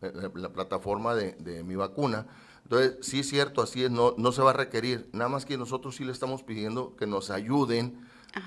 en 0.02 0.42
la 0.42 0.50
plataforma 0.52 1.16
de, 1.16 1.32
de 1.40 1.64
mi 1.64 1.78
vacuna, 1.78 2.28
entonces, 2.64 2.98
sí 3.02 3.22
es 3.22 3.30
cierto, 3.30 3.64
así 3.64 3.86
es, 3.86 3.90
no, 3.90 4.14
no 4.18 4.32
se 4.32 4.44
va 4.44 4.52
a 4.52 4.54
requerir. 4.54 5.10
Nada 5.12 5.30
más 5.30 5.46
que 5.46 5.58
nosotros 5.58 5.96
sí 5.96 6.04
le 6.06 6.12
estamos 6.12 6.44
pidiendo 6.44 6.96
que 6.98 7.08
nos 7.08 7.32
ayuden 7.32 8.00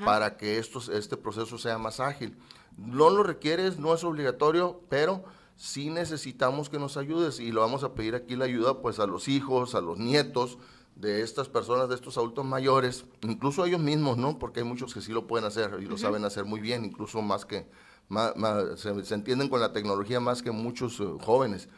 para 0.04 0.36
que 0.36 0.58
este 0.58 1.16
proceso 1.16 1.58
sea 1.58 1.76
más 1.78 1.98
ágil. 1.98 2.36
No 2.76 3.10
lo 3.10 3.24
requieres, 3.24 3.80
no 3.80 3.92
es 3.92 4.04
obligatorio, 4.04 4.80
pero 4.88 5.24
sí 5.56 5.90
necesitamos 5.90 6.70
que 6.70 6.78
nos 6.78 6.96
ayudes 6.96 7.40
y 7.40 7.50
lo 7.50 7.62
vamos 7.62 7.82
a 7.82 7.94
pedir 7.94 8.14
aquí 8.14 8.36
la 8.36 8.44
ayuda 8.44 8.80
pues 8.80 9.00
a 9.00 9.06
los 9.06 9.26
hijos, 9.26 9.74
a 9.74 9.80
los 9.80 9.98
nietos 9.98 10.58
de 10.96 11.22
estas 11.22 11.48
personas, 11.48 11.88
de 11.88 11.94
estos 11.94 12.16
adultos 12.16 12.44
mayores, 12.44 13.04
incluso 13.22 13.64
ellos 13.64 13.80
mismos, 13.80 14.16
¿no? 14.18 14.38
Porque 14.38 14.60
hay 14.60 14.66
muchos 14.66 14.94
que 14.94 15.00
sí 15.00 15.12
lo 15.12 15.26
pueden 15.26 15.46
hacer 15.46 15.78
y 15.80 15.86
lo 15.86 15.98
saben 15.98 16.24
hacer 16.24 16.44
muy 16.44 16.60
bien, 16.60 16.84
incluso 16.84 17.22
más 17.22 17.44
que, 17.44 17.66
más, 18.08 18.34
se, 18.76 19.14
entienden 19.14 19.48
con 19.48 19.60
la 19.60 19.72
tecnología 19.72 20.20
más 20.20 20.42
que 20.42 20.50
muchos 20.50 21.00
eh, 21.00 21.04
jóvenes 21.20 21.68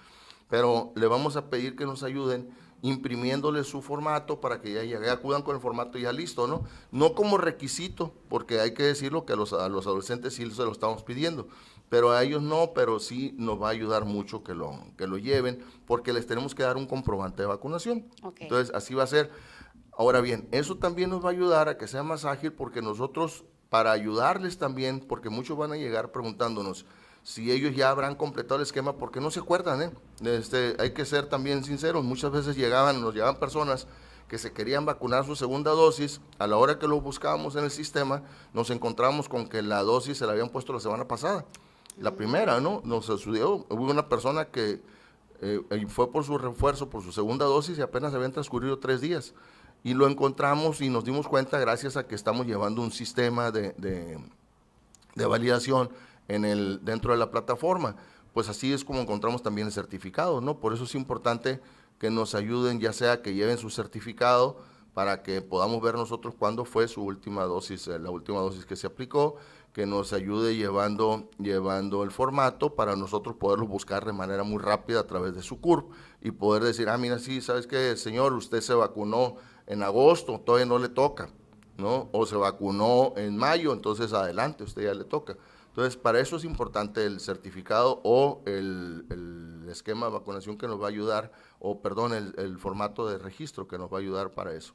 pero 0.49 0.93
le 0.95 1.07
vamos 1.07 1.37
a 1.37 1.51
pedir 1.51 1.77
que 1.77 1.85
nos 1.85 2.03
ayuden 2.03 2.49
imprimiéndole 2.83 3.65
su 3.65 3.81
formato 3.81 4.41
para 4.41 4.61
que 4.61 4.73
ya, 4.73 4.85
ya, 4.85 5.13
acudan 5.13 5.43
con 5.43 5.57
el 5.57 5.63
formato 5.63 5.97
ya 5.97 6.13
listo, 6.13 6.47
¿no? 6.47 6.65
No 6.93 7.15
como 7.15 7.39
requisito, 7.39 8.13
porque 8.29 8.61
hay 8.61 8.75
que 8.75 8.83
decirlo 8.83 9.25
que 9.25 9.33
a 9.33 9.37
los, 9.37 9.55
a 9.55 9.69
los 9.71 9.87
adolescentes 9.87 10.35
sí 10.35 10.49
se 10.51 10.63
lo 10.65 10.71
estamos 10.71 11.03
pidiendo, 11.03 11.49
pero 11.95 12.11
a 12.11 12.25
ellos 12.25 12.43
no, 12.43 12.73
pero 12.75 12.99
sí 12.99 13.37
nos 13.39 13.63
va 13.63 13.69
a 13.69 13.71
ayudar 13.71 14.05
mucho 14.05 14.43
que 14.43 14.53
lo, 14.53 14.81
que 14.99 15.07
lo 15.07 15.17
lleven, 15.17 15.65
porque 15.87 16.13
les 16.13 16.27
tenemos 16.27 16.53
que 16.53 16.65
dar 16.65 16.77
un 16.77 16.87
comprobante 16.87 17.43
de 17.43 17.47
vacunación. 17.47 18.11
Entonces, 18.41 18.75
así 18.75 18.95
va 18.95 19.05
a 19.05 19.07
ser. 19.07 19.31
Ahora 19.97 20.21
bien, 20.21 20.49
eso 20.51 20.75
también 20.75 21.11
nos 21.11 21.25
va 21.25 21.29
a 21.29 21.31
ayudar 21.31 21.69
a 21.69 21.79
que 21.79 21.87
sea 21.87 22.03
más 22.03 22.25
ágil 22.25 22.53
porque 22.53 22.83
nosotros, 22.83 23.45
para 23.69 23.93
ayudarles 23.93 24.59
también, 24.59 24.99
porque 25.07 25.29
muchos 25.29 25.57
van 25.57 25.71
a 25.71 25.77
llegar 25.77 26.11
preguntándonos 26.11 26.85
si 27.23 27.53
ellos 27.53 27.77
ya 27.77 27.91
habrán 27.91 28.17
completado 28.17 28.57
el 28.57 28.63
esquema, 28.63 28.97
porque 28.97 29.21
no 29.21 29.31
se 29.31 29.39
acuerdan, 29.39 29.83
¿eh? 29.83 29.91
Este, 30.25 30.75
hay 30.81 30.95
que 30.95 31.05
ser 31.05 31.27
también 31.27 31.63
sinceros, 31.63 32.03
muchas 32.03 32.33
veces 32.33 32.57
llegaban, 32.57 33.01
nos 33.01 33.15
llegaban 33.15 33.37
personas 33.37 33.87
que 34.27 34.39
se 34.39 34.53
querían 34.53 34.85
vacunar 34.85 35.25
su 35.25 35.37
segunda 35.37 35.71
dosis, 35.71 36.21
a 36.41 36.49
la 36.49 36.57
hora 36.57 36.77
que 36.77 36.89
lo 36.89 37.01
buscábamos 37.01 37.55
en 37.55 37.63
el 37.63 37.71
sistema, 37.71 38.25
nos 38.53 38.71
encontramos 38.71 39.29
con 39.29 39.49
que 39.49 39.63
la 39.63 39.85
dosis 39.85 40.19
se 40.19 40.27
la 40.27 40.33
habían 40.33 40.49
puesto 40.49 40.73
la 40.73 40.81
semana 40.81 41.07
pasada. 41.07 41.45
La 41.99 42.15
primera, 42.15 42.61
¿no? 42.61 42.83
Nos 42.85 43.07
sucedió, 43.07 43.67
hubo 43.69 43.91
una 43.91 44.09
persona 44.09 44.47
que 44.47 44.83
eh, 45.41 45.87
fue 45.89 46.11
por 46.11 46.25
su 46.25 46.39
refuerzo, 46.39 46.91
por 46.91 47.03
su 47.03 47.13
segunda 47.13 47.45
dosis 47.45 47.79
y 47.79 47.83
apenas 47.83 48.15
habían 48.15 48.33
transcurrido 48.33 48.79
tres 48.79 49.01
días. 49.01 49.35
Y 49.83 49.95
lo 49.95 50.09
encontramos 50.09 50.81
y 50.81 50.89
nos 50.89 51.05
dimos 51.05 51.29
cuenta 51.29 51.59
gracias 51.59 51.97
a 51.97 52.07
que 52.07 52.15
estamos 52.15 52.47
llevando 52.47 52.81
un 52.81 52.91
sistema 52.91 53.51
de, 53.51 53.73
de, 53.77 55.27
validación 55.27 55.91
en 56.29 56.45
el, 56.45 56.81
dentro 56.83 57.13
de 57.13 57.19
la 57.19 57.31
plataforma. 57.31 57.97
Pues 58.33 58.49
así 58.49 58.73
es 58.73 58.85
como 58.85 59.01
encontramos 59.01 59.43
también 59.43 59.67
el 59.67 59.73
certificado, 59.73 60.41
¿no? 60.41 60.59
Por 60.59 60.73
eso 60.73 60.85
es 60.85 60.95
importante 60.95 61.61
que 61.99 62.11
nos 62.11 62.35
ayuden, 62.35 62.81
ya 62.81 62.93
sea 62.93 63.21
que 63.23 63.35
lleven 63.35 63.59
su 63.59 63.71
certificado 63.71 64.57
para 64.95 65.23
que 65.23 65.43
podamos 65.43 65.83
ver 65.83 65.95
nosotros 65.95 66.35
cuándo 66.39 66.65
fue 66.65 66.89
su 66.89 67.03
última 67.03 67.45
dosis, 67.45 67.87
eh, 67.89 67.99
la 67.99 68.11
última 68.11 68.39
dosis 68.39 68.65
que 68.65 68.77
se 68.77 68.87
aplicó, 68.87 69.37
que 69.75 69.87
nos 69.87 70.13
ayude 70.13 70.55
llevando, 70.55 71.29
llevando 71.41 72.05
el 72.05 72.13
formato 72.13 72.77
para 72.77 72.95
nosotros 72.95 73.35
poderlo 73.35 73.67
buscar 73.67 74.05
de 74.07 74.13
manera 74.13 74.45
muy 74.45 74.63
rápida 74.63 75.01
a 75.01 75.07
través 75.07 75.35
de 75.35 75.43
su 75.43 75.61
CURP 75.61 75.91
y 76.23 76.31
poder 76.31 76.63
decir, 76.63 76.89
ah, 76.89 76.97
mira, 76.97 77.19
sí, 77.19 77.41
¿sabes 77.41 77.67
qué, 77.67 77.97
señor? 77.97 78.35
Usted 78.35 78.61
se 78.61 78.73
vacunó 78.73 79.35
en 79.67 79.83
agosto, 79.83 80.41
todavía 80.41 80.67
no 80.67 80.79
le 80.79 80.89
toca, 80.89 81.29
¿no? 81.77 82.09
O 82.13 82.25
se 82.25 82.37
vacunó 82.37 83.15
en 83.17 83.37
mayo, 83.37 83.73
entonces 83.73 84.13
adelante, 84.13 84.63
usted 84.63 84.85
ya 84.85 84.95
le 84.95 85.05
toca. 85.05 85.37
Entonces, 85.71 85.97
para 85.97 86.21
eso 86.21 86.37
es 86.37 86.45
importante 86.45 87.05
el 87.05 87.19
certificado 87.19 88.01
o 88.05 88.43
el, 88.47 89.07
el 89.11 89.69
esquema 89.69 90.07
de 90.07 90.13
vacunación 90.13 90.57
que 90.57 90.69
nos 90.69 90.81
va 90.81 90.87
a 90.87 90.91
ayudar, 90.91 91.33
o 91.59 91.83
perdón, 91.83 92.15
el, 92.15 92.33
el 92.39 92.59
formato 92.59 93.09
de 93.09 93.19
registro 93.19 93.67
que 93.67 93.77
nos 93.77 93.93
va 93.93 93.97
a 93.97 94.01
ayudar 94.01 94.31
para 94.31 94.55
eso. 94.55 94.73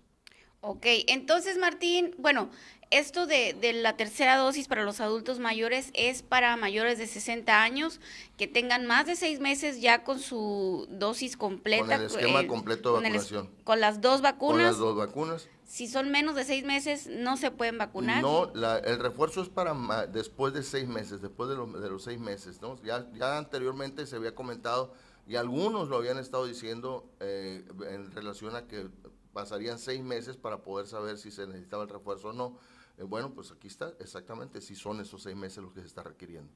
Ok, 0.61 0.85
entonces 1.07 1.57
Martín, 1.57 2.13
bueno, 2.17 2.49
esto 2.91 3.27
de, 3.27 3.53
de, 3.53 3.71
la 3.71 3.95
tercera 3.95 4.35
dosis 4.35 4.67
para 4.67 4.83
los 4.83 4.99
adultos 4.99 5.39
mayores 5.39 5.91
es 5.93 6.21
para 6.21 6.57
mayores 6.57 6.97
de 6.97 7.07
60 7.07 7.61
años 7.61 8.01
que 8.35 8.47
tengan 8.47 8.85
más 8.85 9.05
de 9.05 9.15
seis 9.15 9.39
meses 9.39 9.79
ya 9.79 10.03
con 10.03 10.19
su 10.19 10.87
dosis 10.89 11.37
completa. 11.37 11.85
Con 11.85 11.93
el 11.93 12.05
esquema 12.07 12.41
eh, 12.41 12.47
completo 12.47 12.89
de 12.95 13.01
vacunación. 13.01 13.49
con 13.63 13.79
las 13.79 14.01
dos 14.01 14.21
vacunas. 14.21 14.57
Con 14.57 14.63
las 14.63 14.77
dos 14.77 14.97
vacunas. 14.97 15.47
Si 15.65 15.87
son 15.87 16.09
menos 16.09 16.33
de 16.33 16.43
seis 16.43 16.65
meses, 16.65 17.07
no 17.07 17.37
se 17.37 17.51
pueden 17.51 17.77
vacunar. 17.77 18.23
No, 18.23 18.51
el 18.53 18.99
refuerzo 18.99 19.43
es 19.43 19.49
para 19.49 20.07
después 20.07 20.51
de 20.53 20.63
seis 20.63 20.87
meses, 20.87 21.21
después 21.21 21.47
de, 21.47 21.55
de 21.79 21.89
los 21.89 22.03
seis 22.03 22.19
meses. 22.19 22.59
¿no? 22.59 22.81
Ya, 22.81 23.05
ya 23.13 23.37
anteriormente 23.37 24.07
se 24.07 24.15
había 24.15 24.33
comentado 24.33 24.93
y 25.29 25.35
algunos 25.35 25.89
lo 25.89 25.97
habían 25.97 26.17
estado 26.17 26.47
diciendo 26.47 27.07
eh, 27.19 27.63
en 27.87 28.11
relación 28.11 28.55
a 28.55 28.65
que 28.65 28.87
pasarían 29.39 29.79
seis 29.79 30.03
meses 30.03 30.35
para 30.35 30.63
poder 30.63 30.85
saber 30.85 31.17
si 31.17 31.31
se 31.31 31.47
necesitaba 31.47 31.83
el 31.83 31.89
refuerzo 31.89 32.29
o 32.29 32.33
no. 32.33 32.57
Eh, 32.97 33.03
bueno, 33.03 33.33
pues 33.33 33.51
aquí 33.51 33.67
está 33.67 33.93
exactamente 34.01 34.59
si 34.59 34.75
son 34.75 34.99
esos 34.99 35.23
seis 35.23 35.35
meses 35.37 35.63
los 35.63 35.71
que 35.73 35.79
se 35.79 35.87
está 35.87 36.03
requiriendo. 36.03 36.51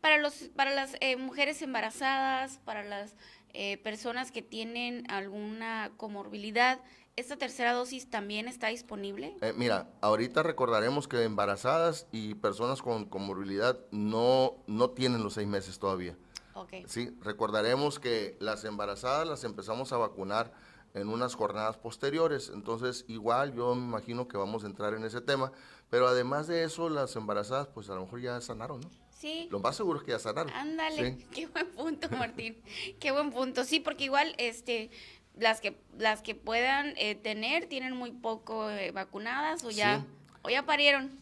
Para, 0.00 0.18
los, 0.18 0.34
para 0.54 0.72
las 0.72 0.94
eh, 1.00 1.16
mujeres 1.16 1.60
embarazadas, 1.62 2.60
para 2.64 2.84
las 2.84 3.16
eh, 3.54 3.78
personas 3.78 4.30
que 4.30 4.40
tienen 4.40 5.10
alguna 5.10 5.90
comorbilidad, 5.96 6.80
¿esta 7.16 7.36
tercera 7.36 7.72
dosis 7.72 8.08
también 8.08 8.46
está 8.46 8.68
disponible? 8.68 9.34
mira, 9.56 9.90
ahorita 10.00 10.44
recordaremos 10.44 11.08
que 11.08 11.24
embarazadas 11.24 12.06
y 12.12 12.36
personas 12.36 12.82
con 12.82 13.06
comorbilidad 13.06 13.80
no, 13.90 14.62
no 14.68 14.90
tienen 14.90 15.24
los 15.24 15.34
seis 15.34 15.48
meses 15.48 15.80
todavía. 15.80 16.16
Okay. 16.54 16.84
Sí, 16.86 17.10
recordaremos 17.20 17.98
que 17.98 18.36
las 18.38 18.64
embarazadas 18.64 19.26
las 19.26 19.42
empezamos 19.42 19.92
a 19.92 19.96
vacunar 19.96 20.52
en 20.94 21.08
unas 21.08 21.34
jornadas 21.34 21.76
posteriores. 21.76 22.50
Entonces, 22.52 23.04
igual 23.08 23.54
yo 23.54 23.74
me 23.74 23.86
imagino 23.86 24.28
que 24.28 24.36
vamos 24.36 24.64
a 24.64 24.66
entrar 24.66 24.94
en 24.94 25.04
ese 25.04 25.20
tema, 25.20 25.52
pero 25.90 26.08
además 26.08 26.46
de 26.46 26.64
eso, 26.64 26.88
las 26.88 27.14
embarazadas, 27.16 27.68
pues 27.68 27.88
a 27.90 27.94
lo 27.94 28.02
mejor 28.02 28.20
ya 28.20 28.40
sanaron, 28.40 28.80
¿no? 28.80 28.90
Sí. 29.10 29.48
Lo 29.50 29.58
más 29.58 29.76
seguro 29.76 29.98
es 29.98 30.04
que 30.04 30.12
ya 30.12 30.18
sanaron. 30.18 30.52
Ándale, 30.52 31.18
qué 31.34 31.46
buen 31.46 31.66
punto, 31.72 32.08
Martín. 32.10 32.56
qué 33.00 33.10
buen 33.10 33.30
punto. 33.30 33.64
Sí, 33.64 33.80
porque 33.80 34.04
igual, 34.04 34.34
este, 34.38 34.90
las 35.36 35.60
que 35.60 35.78
las 35.98 36.22
que 36.22 36.34
puedan 36.34 36.94
eh, 36.96 37.14
tener 37.14 37.66
tienen 37.66 37.96
muy 37.96 38.12
poco 38.12 38.70
eh, 38.70 38.90
vacunadas 38.92 39.64
o 39.64 39.70
ya 39.70 40.04
o 40.42 40.50
ya 40.50 40.64
parieron. 40.64 41.18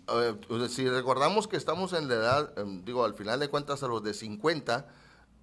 si 0.68 0.88
recordamos 0.88 1.49
que 1.49 1.56
estamos 1.56 1.92
en 1.92 2.08
la 2.08 2.14
edad, 2.14 2.58
em, 2.58 2.85
digo, 2.85 3.04
al 3.04 3.14
final 3.14 3.40
de 3.40 3.49
cuentas 3.49 3.82
a 3.82 3.88
los 3.88 4.02
de 4.02 4.14
50 4.14 4.87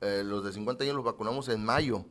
eh, 0.03 0.23
los 0.23 0.43
de 0.43 0.51
50 0.51 0.83
años 0.83 0.95
los 0.95 1.05
vacunamos 1.05 1.47
en 1.49 1.63
mayo. 1.63 2.05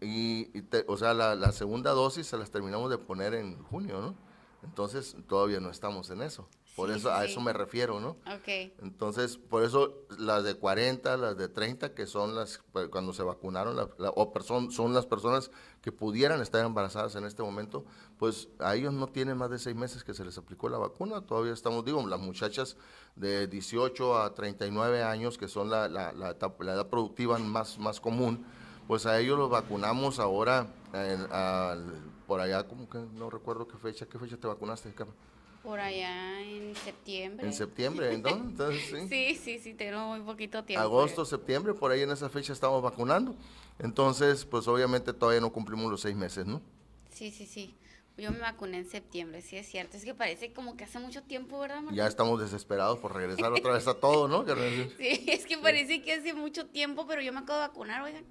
Y, 0.00 0.48
o 0.86 0.96
sea, 0.96 1.14
la, 1.14 1.52
segunda 1.52 1.92
dosis 1.92 2.26
se 2.26 2.36
las 2.36 2.50
terminamos 2.50 2.90
de 2.90 2.98
poner 2.98 3.34
en 3.34 3.62
junio, 3.64 4.00
¿no? 4.00 4.14
Entonces, 4.62 5.16
todavía 5.28 5.58
no 5.58 5.70
estamos 5.70 6.10
en 6.10 6.22
eso. 6.22 6.46
Por 6.74 6.90
eso, 6.90 7.12
a 7.12 7.24
eso 7.26 7.40
me 7.42 7.52
refiero, 7.52 8.00
¿no? 8.00 8.10
Ok. 8.34 8.48
Entonces, 8.82 9.36
por 9.36 9.62
eso 9.62 10.06
las 10.18 10.42
de 10.42 10.54
40, 10.54 11.18
las 11.18 11.36
de 11.36 11.50
30, 11.50 11.94
que 11.94 12.06
son 12.06 12.34
las, 12.34 12.60
pues, 12.72 12.88
cuando 12.88 13.12
se 13.12 13.22
vacunaron, 13.22 13.78
o 13.98 14.70
son 14.70 14.94
las 14.94 15.04
personas 15.04 15.50
que 15.82 15.92
pudieran 15.92 16.40
estar 16.40 16.64
embarazadas 16.64 17.14
en 17.16 17.24
este 17.24 17.42
momento, 17.42 17.84
pues 18.18 18.48
a 18.58 18.74
ellos 18.74 18.94
no 18.94 19.06
tienen 19.06 19.36
más 19.36 19.50
de 19.50 19.58
seis 19.58 19.76
meses 19.76 20.02
que 20.02 20.14
se 20.14 20.24
les 20.24 20.38
aplicó 20.38 20.70
la 20.70 20.78
vacuna. 20.78 21.20
Todavía 21.20 21.52
estamos, 21.52 21.84
digo, 21.84 22.06
las 22.06 22.20
muchachas 22.20 22.78
de 23.16 23.48
18 23.48 24.18
a 24.18 24.34
39 24.34 25.02
años, 25.02 25.36
que 25.36 25.48
son 25.48 25.68
la, 25.68 25.88
la, 25.88 26.12
la, 26.12 26.30
edad 26.30 26.88
productiva 26.88 27.38
más, 27.38 27.78
más 27.78 28.00
común, 28.00 28.46
pues 28.86 29.04
a 29.04 29.20
ellos 29.20 29.38
los 29.38 29.50
vacunamos 29.50 30.18
ahora 30.18 30.68
por 32.26 32.40
allá, 32.40 32.66
como 32.66 32.88
que 32.88 32.98
no 32.98 33.28
recuerdo 33.28 33.68
qué 33.68 33.76
fecha, 33.76 34.06
¿qué 34.06 34.18
fecha 34.18 34.38
te 34.38 34.46
vacunaste, 34.46 34.90
Carlos? 34.94 35.14
Por 35.62 35.78
allá 35.78 36.40
en 36.40 36.74
septiembre. 36.74 37.46
En 37.46 37.52
septiembre, 37.52 38.12
entonces, 38.12 38.82
sí. 38.90 39.08
sí, 39.08 39.34
sí, 39.36 39.58
sí, 39.58 39.74
tengo 39.74 40.08
muy 40.08 40.20
poquito 40.20 40.64
tiempo. 40.64 40.82
Agosto, 40.82 41.24
septiembre, 41.24 41.72
por 41.74 41.92
ahí 41.92 42.02
en 42.02 42.10
esa 42.10 42.28
fecha 42.28 42.52
estamos 42.52 42.82
vacunando. 42.82 43.36
Entonces, 43.78 44.44
pues 44.44 44.66
obviamente 44.66 45.12
todavía 45.12 45.40
no 45.40 45.52
cumplimos 45.52 45.90
los 45.90 46.00
seis 46.00 46.16
meses, 46.16 46.46
¿no? 46.46 46.60
Sí, 47.10 47.30
sí, 47.30 47.46
sí. 47.46 47.76
Yo 48.18 48.30
me 48.30 48.38
vacuné 48.38 48.78
en 48.78 48.90
septiembre, 48.90 49.40
sí 49.40 49.56
es 49.56 49.66
cierto. 49.68 49.96
Es 49.96 50.04
que 50.04 50.14
parece 50.14 50.52
como 50.52 50.76
que 50.76 50.84
hace 50.84 50.98
mucho 50.98 51.22
tiempo, 51.22 51.58
¿verdad, 51.58 51.80
Martín? 51.80 51.96
Ya 51.96 52.06
estamos 52.06 52.40
desesperados 52.40 52.98
por 52.98 53.14
regresar 53.14 53.52
otra 53.52 53.72
vez 53.72 53.86
a 53.86 53.94
todo, 53.94 54.28
¿no? 54.28 54.44
sí, 54.98 55.24
es 55.26 55.46
que 55.46 55.56
parece 55.58 56.02
que 56.02 56.14
hace 56.14 56.34
mucho 56.34 56.66
tiempo, 56.66 57.06
pero 57.06 57.22
yo 57.22 57.32
me 57.32 57.40
acabo 57.40 57.60
de 57.60 57.68
vacunar, 57.68 58.02
oigan. 58.02 58.24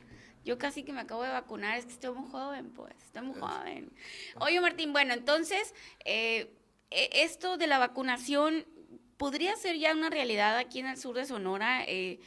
Yo 0.44 0.58
casi 0.58 0.84
que 0.84 0.92
me 0.92 1.02
acabo 1.02 1.24
de 1.24 1.30
vacunar, 1.30 1.78
es 1.78 1.86
que 1.86 1.94
estoy 1.94 2.16
muy 2.16 2.30
joven, 2.30 2.72
pues, 2.72 2.96
estoy 3.04 3.22
muy 3.22 3.40
joven. 3.40 3.92
Oye, 4.40 4.60
Martín, 4.60 4.92
bueno, 4.92 5.14
entonces, 5.14 5.76
eh, 6.04 6.52
esto 6.92 7.58
de 7.58 7.68
la 7.68 7.80
vacunación 7.80 8.66
podría 9.18 9.56
ser 9.56 9.78
ya 9.78 9.94
una 9.94 10.10
realidad 10.10 10.58
aquí 10.58 10.80
en 10.80 10.88
el 10.88 10.98
sur 10.98 11.16
de 11.16 11.26
Sonora. 11.26 11.84
Eh, 11.86 12.20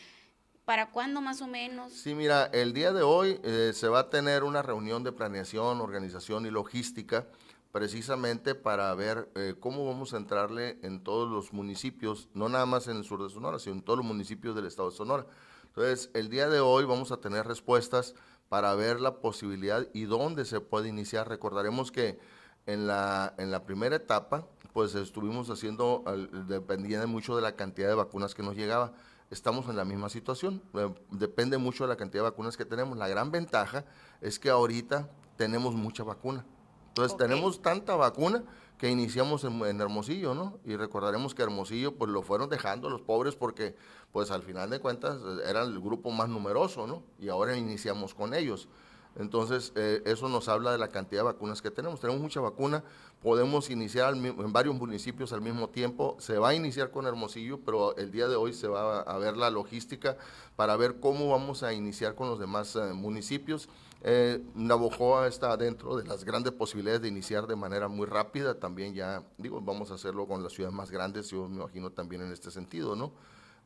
¿Para 0.64 0.90
cuándo 0.90 1.20
más 1.20 1.42
o 1.42 1.46
menos? 1.46 1.92
Sí, 1.92 2.14
mira, 2.14 2.46
el 2.52 2.72
día 2.72 2.92
de 2.92 3.02
hoy 3.02 3.38
eh, 3.42 3.72
se 3.74 3.88
va 3.88 3.98
a 3.98 4.10
tener 4.10 4.44
una 4.44 4.62
reunión 4.62 5.04
de 5.04 5.12
planeación, 5.12 5.80
organización 5.80 6.46
y 6.46 6.50
logística 6.50 7.26
precisamente 7.72 8.54
para 8.54 8.94
ver 8.94 9.28
eh, 9.34 9.56
cómo 9.58 9.84
vamos 9.84 10.14
a 10.14 10.18
entrarle 10.18 10.78
en 10.82 11.02
todos 11.02 11.28
los 11.28 11.52
municipios, 11.52 12.28
no 12.32 12.48
nada 12.48 12.64
más 12.64 12.86
en 12.86 12.98
el 12.98 13.04
sur 13.04 13.20
de 13.20 13.28
Sonora, 13.28 13.58
sino 13.58 13.74
en 13.74 13.82
todos 13.82 13.98
los 13.98 14.06
municipios 14.06 14.54
del 14.54 14.66
estado 14.66 14.90
de 14.90 14.96
Sonora. 14.96 15.26
Entonces, 15.66 16.08
el 16.14 16.30
día 16.30 16.48
de 16.48 16.60
hoy 16.60 16.84
vamos 16.84 17.10
a 17.10 17.16
tener 17.16 17.48
respuestas 17.48 18.14
para 18.48 18.72
ver 18.76 19.00
la 19.00 19.16
posibilidad 19.16 19.88
y 19.92 20.04
dónde 20.04 20.44
se 20.44 20.60
puede 20.60 20.88
iniciar. 20.88 21.28
Recordaremos 21.28 21.90
que 21.90 22.20
en 22.66 22.86
la, 22.86 23.34
en 23.38 23.50
la 23.50 23.64
primera 23.64 23.96
etapa, 23.96 24.46
pues 24.74 24.96
estuvimos 24.96 25.48
haciendo, 25.50 26.02
dependía 26.48 27.06
mucho 27.06 27.36
de 27.36 27.42
la 27.42 27.54
cantidad 27.54 27.88
de 27.88 27.94
vacunas 27.94 28.34
que 28.34 28.42
nos 28.42 28.56
llegaba. 28.56 28.92
Estamos 29.30 29.68
en 29.68 29.76
la 29.76 29.84
misma 29.84 30.08
situación, 30.08 30.60
eh, 30.74 30.92
depende 31.12 31.58
mucho 31.58 31.84
de 31.84 31.88
la 31.88 31.96
cantidad 31.96 32.24
de 32.24 32.30
vacunas 32.30 32.56
que 32.56 32.64
tenemos. 32.64 32.98
La 32.98 33.06
gran 33.06 33.30
ventaja 33.30 33.84
es 34.20 34.40
que 34.40 34.50
ahorita 34.50 35.08
tenemos 35.36 35.76
mucha 35.76 36.02
vacuna. 36.02 36.44
Entonces 36.88 37.16
tenemos 37.16 37.62
tanta 37.62 37.94
vacuna 37.94 38.42
que 38.76 38.90
iniciamos 38.90 39.44
en, 39.44 39.64
en, 39.64 39.80
Hermosillo, 39.80 40.34
¿no? 40.34 40.58
Y 40.64 40.74
recordaremos 40.74 41.36
que 41.36 41.44
Hermosillo 41.44 41.94
pues 41.94 42.10
lo 42.10 42.22
fueron 42.22 42.48
dejando 42.48 42.90
los 42.90 43.00
pobres 43.00 43.36
porque 43.36 43.76
pues 44.10 44.32
al 44.32 44.42
final 44.42 44.70
de 44.70 44.80
cuentas 44.80 45.18
era 45.48 45.62
el 45.62 45.78
grupo 45.78 46.10
más 46.10 46.28
numeroso, 46.28 46.88
¿no? 46.88 47.04
Y 47.20 47.28
ahora 47.28 47.56
iniciamos 47.56 48.12
con 48.12 48.34
ellos. 48.34 48.68
Entonces, 49.16 49.72
eh, 49.76 50.02
eso 50.06 50.28
nos 50.28 50.48
habla 50.48 50.72
de 50.72 50.78
la 50.78 50.88
cantidad 50.88 51.20
de 51.20 51.26
vacunas 51.26 51.62
que 51.62 51.70
tenemos. 51.70 52.00
Tenemos 52.00 52.20
mucha 52.20 52.40
vacuna, 52.40 52.82
podemos 53.22 53.70
iniciar 53.70 54.14
en 54.14 54.52
varios 54.52 54.74
municipios 54.74 55.32
al 55.32 55.40
mismo 55.40 55.68
tiempo. 55.68 56.16
Se 56.18 56.38
va 56.38 56.48
a 56.48 56.54
iniciar 56.54 56.90
con 56.90 57.06
Hermosillo, 57.06 57.60
pero 57.64 57.96
el 57.96 58.10
día 58.10 58.26
de 58.26 58.36
hoy 58.36 58.52
se 58.52 58.66
va 58.66 59.00
a 59.00 59.18
ver 59.18 59.36
la 59.36 59.50
logística 59.50 60.16
para 60.56 60.76
ver 60.76 60.98
cómo 60.98 61.28
vamos 61.30 61.62
a 61.62 61.72
iniciar 61.72 62.14
con 62.14 62.28
los 62.28 62.38
demás 62.38 62.74
eh, 62.76 62.92
municipios. 62.92 63.68
Eh, 64.06 64.42
Navojoa 64.54 65.28
está 65.28 65.56
dentro 65.56 65.96
de 65.96 66.04
las 66.04 66.24
grandes 66.24 66.52
posibilidades 66.52 67.00
de 67.00 67.08
iniciar 67.08 67.46
de 67.46 67.56
manera 67.56 67.88
muy 67.88 68.06
rápida. 68.06 68.58
También 68.58 68.94
ya, 68.94 69.22
digo, 69.38 69.60
vamos 69.62 69.90
a 69.90 69.94
hacerlo 69.94 70.26
con 70.26 70.42
las 70.42 70.52
ciudades 70.52 70.74
más 70.74 70.90
grandes, 70.90 71.30
yo 71.30 71.48
me 71.48 71.56
imagino 71.56 71.90
también 71.90 72.20
en 72.20 72.32
este 72.32 72.50
sentido, 72.50 72.96
¿no? 72.96 73.12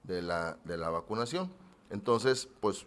De 0.05 0.23
la, 0.23 0.57
de 0.65 0.77
la 0.77 0.91
vacunación. 0.91 1.51
Entonces, 1.91 2.49
pues, 2.61 2.87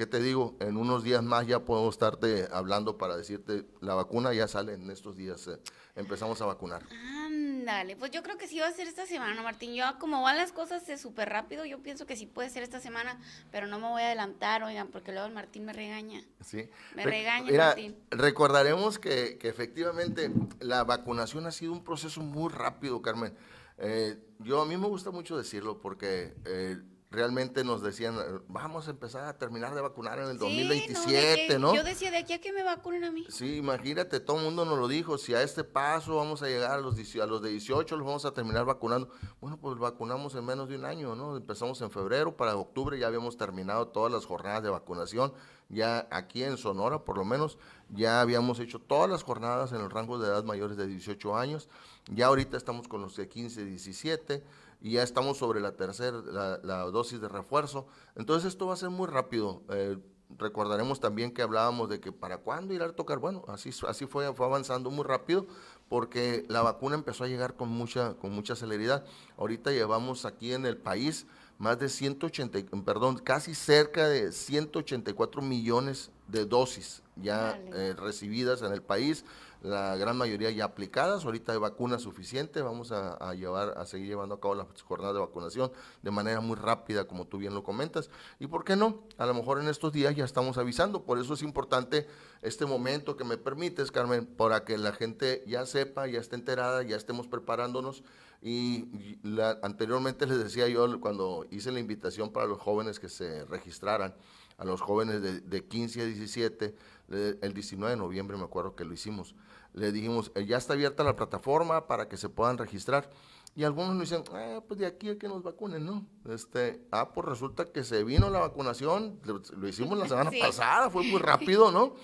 ¿qué 0.00 0.06
te 0.06 0.18
digo? 0.18 0.56
En 0.60 0.78
unos 0.78 1.04
días 1.04 1.22
más 1.22 1.46
ya 1.46 1.58
puedo 1.60 1.86
estarte 1.90 2.48
hablando 2.52 2.96
para 2.96 3.18
decirte, 3.18 3.66
la 3.82 3.92
vacuna 3.92 4.32
ya 4.32 4.48
sale 4.48 4.72
en 4.72 4.90
estos 4.90 5.14
días, 5.14 5.46
eh, 5.46 5.58
empezamos 5.94 6.40
a 6.40 6.46
vacunar. 6.46 6.82
Ándale, 7.26 7.96
pues 7.96 8.10
yo 8.10 8.22
creo 8.22 8.38
que 8.38 8.48
sí 8.48 8.58
va 8.58 8.66
a 8.68 8.72
ser 8.72 8.88
esta 8.88 9.04
semana, 9.04 9.42
Martín. 9.42 9.74
Yo, 9.74 9.84
como 9.98 10.22
van 10.22 10.38
las 10.38 10.52
cosas 10.52 10.84
súper 10.98 11.28
rápido, 11.28 11.66
yo 11.66 11.82
pienso 11.82 12.06
que 12.06 12.16
sí 12.16 12.24
puede 12.24 12.48
ser 12.48 12.62
esta 12.62 12.80
semana, 12.80 13.20
pero 13.52 13.66
no 13.66 13.78
me 13.78 13.88
voy 13.88 14.00
a 14.00 14.06
adelantar, 14.06 14.62
oigan, 14.62 14.88
porque 14.88 15.12
luego 15.12 15.26
el 15.26 15.34
Martín 15.34 15.66
me 15.66 15.74
regaña. 15.74 16.24
Sí. 16.40 16.70
Me 16.94 17.04
Re- 17.04 17.10
regaña, 17.10 17.50
mira, 17.50 17.66
Martín. 17.66 17.94
Recordaremos 18.10 18.98
que, 18.98 19.36
que 19.36 19.50
efectivamente 19.50 20.32
la 20.60 20.82
vacunación 20.84 21.46
ha 21.46 21.50
sido 21.52 21.72
un 21.72 21.84
proceso 21.84 22.22
muy 22.22 22.50
rápido, 22.50 23.02
Carmen. 23.02 23.36
Eh, 23.76 24.16
yo 24.38 24.62
a 24.62 24.64
mí 24.64 24.78
me 24.78 24.86
gusta 24.86 25.10
mucho 25.10 25.36
decirlo 25.36 25.78
porque 25.78 26.32
eh, 26.46 26.78
realmente 27.10 27.64
nos 27.64 27.82
decían, 27.82 28.14
eh, 28.16 28.38
vamos 28.46 28.86
a 28.86 28.92
empezar 28.92 29.24
a 29.26 29.36
terminar 29.36 29.74
de 29.74 29.80
vacunar 29.80 30.18
en 30.20 30.26
el 30.28 30.38
Sí, 30.38 30.44
2027, 30.44 31.12
de 31.42 31.46
que- 31.48 31.58
¿no? 31.58 31.74
Yo 31.74 31.82
decía, 31.82 32.10
de 32.12 32.18
aquí 32.18 32.32
a 32.34 32.40
que 32.40 32.52
me 32.52 32.62
vacunen 32.62 33.02
a 33.02 33.10
mí. 33.10 33.26
Sí, 33.28 33.56
imagínate, 33.56 34.20
todo 34.20 34.38
el 34.38 34.44
mundo 34.44 34.64
nos 34.64 34.78
lo 34.78 34.86
dijo, 34.86 35.18
si 35.18 35.34
a 35.34 35.42
este 35.42 35.64
paso 35.64 36.16
vamos 36.16 36.42
a 36.42 36.46
llegar 36.46 36.70
a 36.70 36.78
los, 36.78 36.94
18 36.94 37.22
a 37.24 37.26
los 37.26 37.42
de 37.42 37.50
18, 37.50 37.96
los 37.96 38.06
vamos 38.06 38.24
a 38.24 38.32
terminar 38.32 38.64
vacunando. 38.64 39.10
Bueno, 39.40 39.56
pues 39.60 39.76
vacunamos 39.78 40.36
en 40.36 40.44
menos 40.44 40.68
de 40.68 40.76
un 40.76 40.84
año, 40.84 41.16
¿no? 41.16 41.36
Empezamos 41.36 41.80
en 41.80 41.90
febrero, 41.90 42.36
para 42.36 42.54
octubre 42.54 42.96
ya 42.96 43.08
habíamos 43.08 43.36
terminado 43.36 43.88
todas 43.88 44.12
las 44.12 44.24
jornadas 44.24 44.62
de 44.62 44.70
vacunación, 44.70 45.32
ya 45.68 46.06
aquí 46.12 46.44
en 46.44 46.56
Sonora 46.56 47.04
por 47.04 47.16
lo 47.18 47.24
menos, 47.24 47.58
ya 47.88 48.20
habíamos 48.20 48.60
hecho 48.60 48.78
todas 48.78 49.10
las 49.10 49.24
jornadas 49.24 49.72
en 49.72 49.80
el 49.80 49.90
rango 49.90 50.18
de 50.18 50.28
edad 50.28 50.44
mayores 50.44 50.76
de 50.76 50.86
18 50.86 51.36
años, 51.36 51.68
ya 52.08 52.26
ahorita 52.26 52.56
estamos 52.56 52.86
con 52.86 53.02
los 53.02 53.16
de 53.16 53.28
15, 53.28 53.64
17, 53.64 54.44
y 54.80 54.92
ya 54.92 55.02
estamos 55.02 55.38
sobre 55.38 55.60
la 55.60 55.72
tercera, 55.72 56.18
la, 56.24 56.58
la 56.62 56.78
dosis 56.84 57.20
de 57.20 57.28
refuerzo. 57.28 57.86
Entonces 58.16 58.48
esto 58.48 58.66
va 58.66 58.74
a 58.74 58.76
ser 58.76 58.90
muy 58.90 59.06
rápido. 59.06 59.62
Eh, 59.70 59.98
recordaremos 60.38 61.00
también 61.00 61.32
que 61.32 61.42
hablábamos 61.42 61.88
de 61.88 62.00
que 62.00 62.12
para 62.12 62.38
cuándo 62.38 62.72
ir 62.72 62.82
a 62.82 62.92
tocar. 62.92 63.18
Bueno, 63.18 63.44
así, 63.48 63.70
así 63.88 64.06
fue, 64.06 64.32
fue 64.34 64.46
avanzando 64.46 64.90
muy 64.90 65.04
rápido 65.04 65.46
porque 65.88 66.44
la 66.48 66.62
vacuna 66.62 66.94
empezó 66.94 67.24
a 67.24 67.28
llegar 67.28 67.54
con 67.54 67.68
mucha, 67.68 68.14
con 68.14 68.32
mucha 68.32 68.54
celeridad. 68.54 69.04
Ahorita 69.36 69.70
llevamos 69.72 70.24
aquí 70.24 70.52
en 70.52 70.66
el 70.66 70.76
país 70.76 71.26
más 71.58 71.78
de 71.78 71.88
180, 71.90 72.58
y- 72.58 72.62
perdón, 72.62 73.18
casi 73.18 73.54
cerca 73.54 74.08
de 74.08 74.32
184 74.32 75.42
millones 75.42 76.10
de 76.28 76.46
dosis 76.46 77.02
ya 77.16 77.60
eh, 77.74 77.94
recibidas 77.98 78.62
en 78.62 78.72
el 78.72 78.82
país, 78.82 79.24
la 79.62 79.96
gran 79.96 80.16
mayoría 80.16 80.50
ya 80.50 80.64
aplicadas. 80.64 81.24
Ahorita 81.24 81.52
hay 81.52 81.58
vacuna 81.58 81.98
suficiente, 81.98 82.62
vamos 82.62 82.92
a, 82.92 83.34
llevar, 83.34 83.74
a 83.76 83.84
seguir 83.86 84.08
llevando 84.08 84.34
a 84.36 84.40
cabo 84.40 84.54
las 84.54 84.66
jornadas 84.82 85.14
de 85.14 85.20
vacunación 85.20 85.70
de 86.02 86.10
manera 86.10 86.40
muy 86.40 86.56
rápida, 86.56 87.04
como 87.06 87.26
tú 87.26 87.38
bien 87.38 87.54
lo 87.54 87.62
comentas. 87.62 88.10
Y 88.38 88.46
por 88.46 88.64
qué 88.64 88.76
no, 88.76 89.02
a 89.18 89.26
lo 89.26 89.34
mejor 89.34 89.60
en 89.60 89.68
estos 89.68 89.92
días 89.92 90.14
ya 90.16 90.24
estamos 90.24 90.56
avisando. 90.58 91.04
Por 91.04 91.18
eso 91.18 91.34
es 91.34 91.42
importante 91.42 92.06
este 92.42 92.64
momento 92.66 93.16
que 93.16 93.24
me 93.24 93.36
permites, 93.36 93.90
Carmen, 93.90 94.26
para 94.26 94.64
que 94.64 94.78
la 94.78 94.92
gente 94.92 95.44
ya 95.46 95.66
sepa, 95.66 96.06
ya 96.06 96.20
esté 96.20 96.36
enterada, 96.36 96.82
ya 96.82 96.96
estemos 96.96 97.26
preparándonos. 97.28 98.02
Y 98.42 99.18
la- 99.22 99.58
anteriormente 99.62 100.26
les 100.26 100.38
decía 100.42 100.66
yo 100.68 100.98
cuando 101.00 101.44
hice 101.50 101.70
la 101.70 101.80
invitación 101.80 102.32
para 102.32 102.46
los 102.46 102.58
jóvenes 102.58 102.98
que 102.98 103.10
se 103.10 103.44
registraran, 103.44 104.14
a 104.56 104.64
los 104.64 104.80
jóvenes 104.80 105.20
de, 105.22 105.40
de 105.40 105.64
15 105.64 106.00
a 106.02 106.04
17, 106.06 106.74
le- 107.08 107.38
el 107.42 107.52
19 107.52 107.90
de 107.90 107.96
noviembre 107.98 108.36
me 108.38 108.44
acuerdo 108.44 108.74
que 108.74 108.84
lo 108.86 108.94
hicimos, 108.94 109.34
le 109.72 109.92
dijimos, 109.92 110.32
"Eh, 110.34 110.46
ya 110.46 110.56
está 110.56 110.72
abierta 110.74 111.04
la 111.04 111.16
plataforma 111.16 111.86
para 111.86 112.08
que 112.08 112.16
se 112.16 112.28
puedan 112.28 112.58
registrar. 112.58 113.10
Y 113.56 113.64
algunos 113.64 113.94
nos 113.96 114.08
dicen, 114.08 114.22
"Ah, 114.32 114.60
pues 114.66 114.78
de 114.78 114.86
aquí 114.86 115.08
a 115.10 115.18
que 115.18 115.26
nos 115.28 115.42
vacunen, 115.42 115.84
¿no? 115.84 116.06
Este, 116.28 116.86
ah, 116.92 117.10
pues 117.12 117.26
resulta 117.26 117.64
que 117.64 117.82
se 117.82 118.04
vino 118.04 118.30
la 118.30 118.38
vacunación, 118.38 119.18
lo, 119.24 119.40
lo 119.56 119.68
hicimos 119.68 119.98
la 119.98 120.06
semana 120.06 120.30
Sí. 120.30 120.38
pasada, 120.40 120.88
fue 120.90 121.02
muy 121.02 121.20
rápido, 121.20 121.72
¿no? 121.72 121.94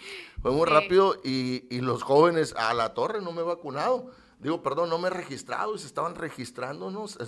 Fue 0.42 0.50
muy 0.50 0.66
Sí. 0.66 0.72
rápido 0.74 1.14
y, 1.22 1.66
y 1.70 1.81
los 1.83 2.02
jóvenes, 2.02 2.55
a 2.57 2.74
la 2.74 2.94
torre, 2.94 3.20
no 3.22 3.31
me 3.33 3.42
he 3.42 3.44
vacunado. 3.44 4.11
Digo, 4.38 4.61
perdón, 4.62 4.90
no 4.90 4.98
me 4.98 5.07
he 5.07 5.11
registrado 5.11 5.74
y 5.74 5.79
se 5.79 5.87
estaban 5.87 6.14
registrando, 6.14 6.90
¿no? 6.90 7.09
Se, 7.09 7.24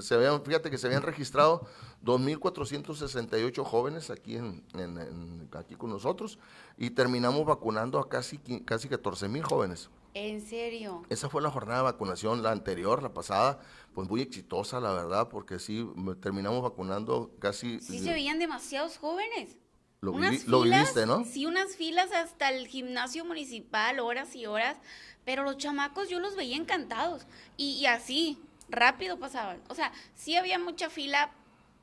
se 0.00 0.14
habían, 0.14 0.44
fíjate 0.44 0.70
que 0.70 0.78
se 0.78 0.86
habían 0.86 1.02
registrado 1.02 1.66
2.468 2.04 3.64
jóvenes 3.64 4.10
aquí, 4.10 4.36
en, 4.36 4.62
en- 4.74 4.98
en- 4.98 5.48
aquí 5.56 5.74
con 5.74 5.90
nosotros 5.90 6.38
y 6.76 6.90
terminamos 6.90 7.44
vacunando 7.44 7.98
a 7.98 8.08
casi, 8.08 8.38
casi 8.64 8.88
14.000 8.88 9.42
jóvenes. 9.42 9.90
En 10.14 10.40
serio. 10.42 11.02
Esa 11.08 11.28
fue 11.30 11.40
la 11.40 11.50
jornada 11.50 11.78
de 11.78 11.84
vacunación, 11.84 12.42
la 12.42 12.50
anterior, 12.50 13.02
la 13.02 13.14
pasada, 13.14 13.60
pues 13.94 14.08
muy 14.08 14.20
exitosa, 14.20 14.78
la 14.80 14.92
verdad, 14.92 15.28
porque 15.28 15.58
sí, 15.58 15.88
terminamos 16.20 16.62
vacunando 16.62 17.30
casi... 17.38 17.80
Sí 17.80 17.98
se 17.98 18.12
veían 18.12 18.38
demasiados 18.38 18.98
jóvenes. 18.98 19.58
Lo, 20.02 20.12
Unas 20.12 20.46
lo 20.48 20.62
filas, 20.64 20.80
viviste, 20.80 21.06
¿no? 21.06 21.24
Sí, 21.24 21.46
unas 21.46 21.76
filas 21.76 22.10
hasta 22.12 22.50
el 22.50 22.66
gimnasio 22.66 23.24
municipal, 23.24 24.00
horas 24.00 24.34
y 24.34 24.46
horas. 24.46 24.76
Pero 25.24 25.44
los 25.44 25.56
chamacos 25.58 26.08
yo 26.08 26.18
los 26.18 26.34
veía 26.34 26.56
encantados. 26.56 27.24
Y, 27.56 27.74
y 27.74 27.86
así, 27.86 28.36
rápido 28.68 29.18
pasaban. 29.20 29.62
O 29.68 29.74
sea, 29.76 29.92
sí 30.16 30.34
había 30.36 30.58
mucha 30.58 30.90
fila, 30.90 31.30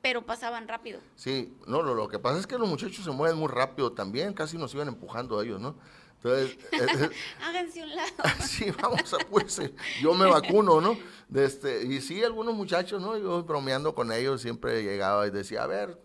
pero 0.01 0.25
pasaban 0.25 0.67
rápido. 0.67 0.99
Sí, 1.15 1.53
no, 1.67 1.81
lo, 1.81 1.93
lo 1.93 2.07
que 2.07 2.19
pasa 2.19 2.39
es 2.39 2.47
que 2.47 2.57
los 2.57 2.67
muchachos 2.67 3.03
se 3.03 3.11
mueven 3.11 3.37
muy 3.37 3.49
rápido 3.49 3.91
también, 3.91 4.33
casi 4.33 4.57
nos 4.57 4.73
iban 4.73 4.87
empujando 4.87 5.39
a 5.39 5.43
ellos, 5.43 5.59
¿no? 5.59 5.75
Entonces, 6.21 6.57
eh, 6.71 7.09
Háganse 7.41 7.83
un 7.83 7.95
lado. 7.95 8.11
sí, 8.45 8.71
vamos 8.81 9.13
a 9.13 9.17
pues, 9.29 9.59
eh, 9.59 9.73
yo 10.01 10.13
me 10.13 10.25
vacuno, 10.25 10.81
¿no? 10.81 10.97
De 11.27 11.45
este, 11.45 11.85
y 11.85 12.01
sí, 12.01 12.23
algunos 12.23 12.55
muchachos, 12.55 13.01
¿no? 13.01 13.17
Yo 13.17 13.43
bromeando 13.43 13.95
con 13.95 14.11
ellos 14.11 14.41
siempre 14.41 14.83
llegaba 14.83 15.27
y 15.27 15.31
decía, 15.31 15.63
a 15.63 15.67
ver, 15.67 15.97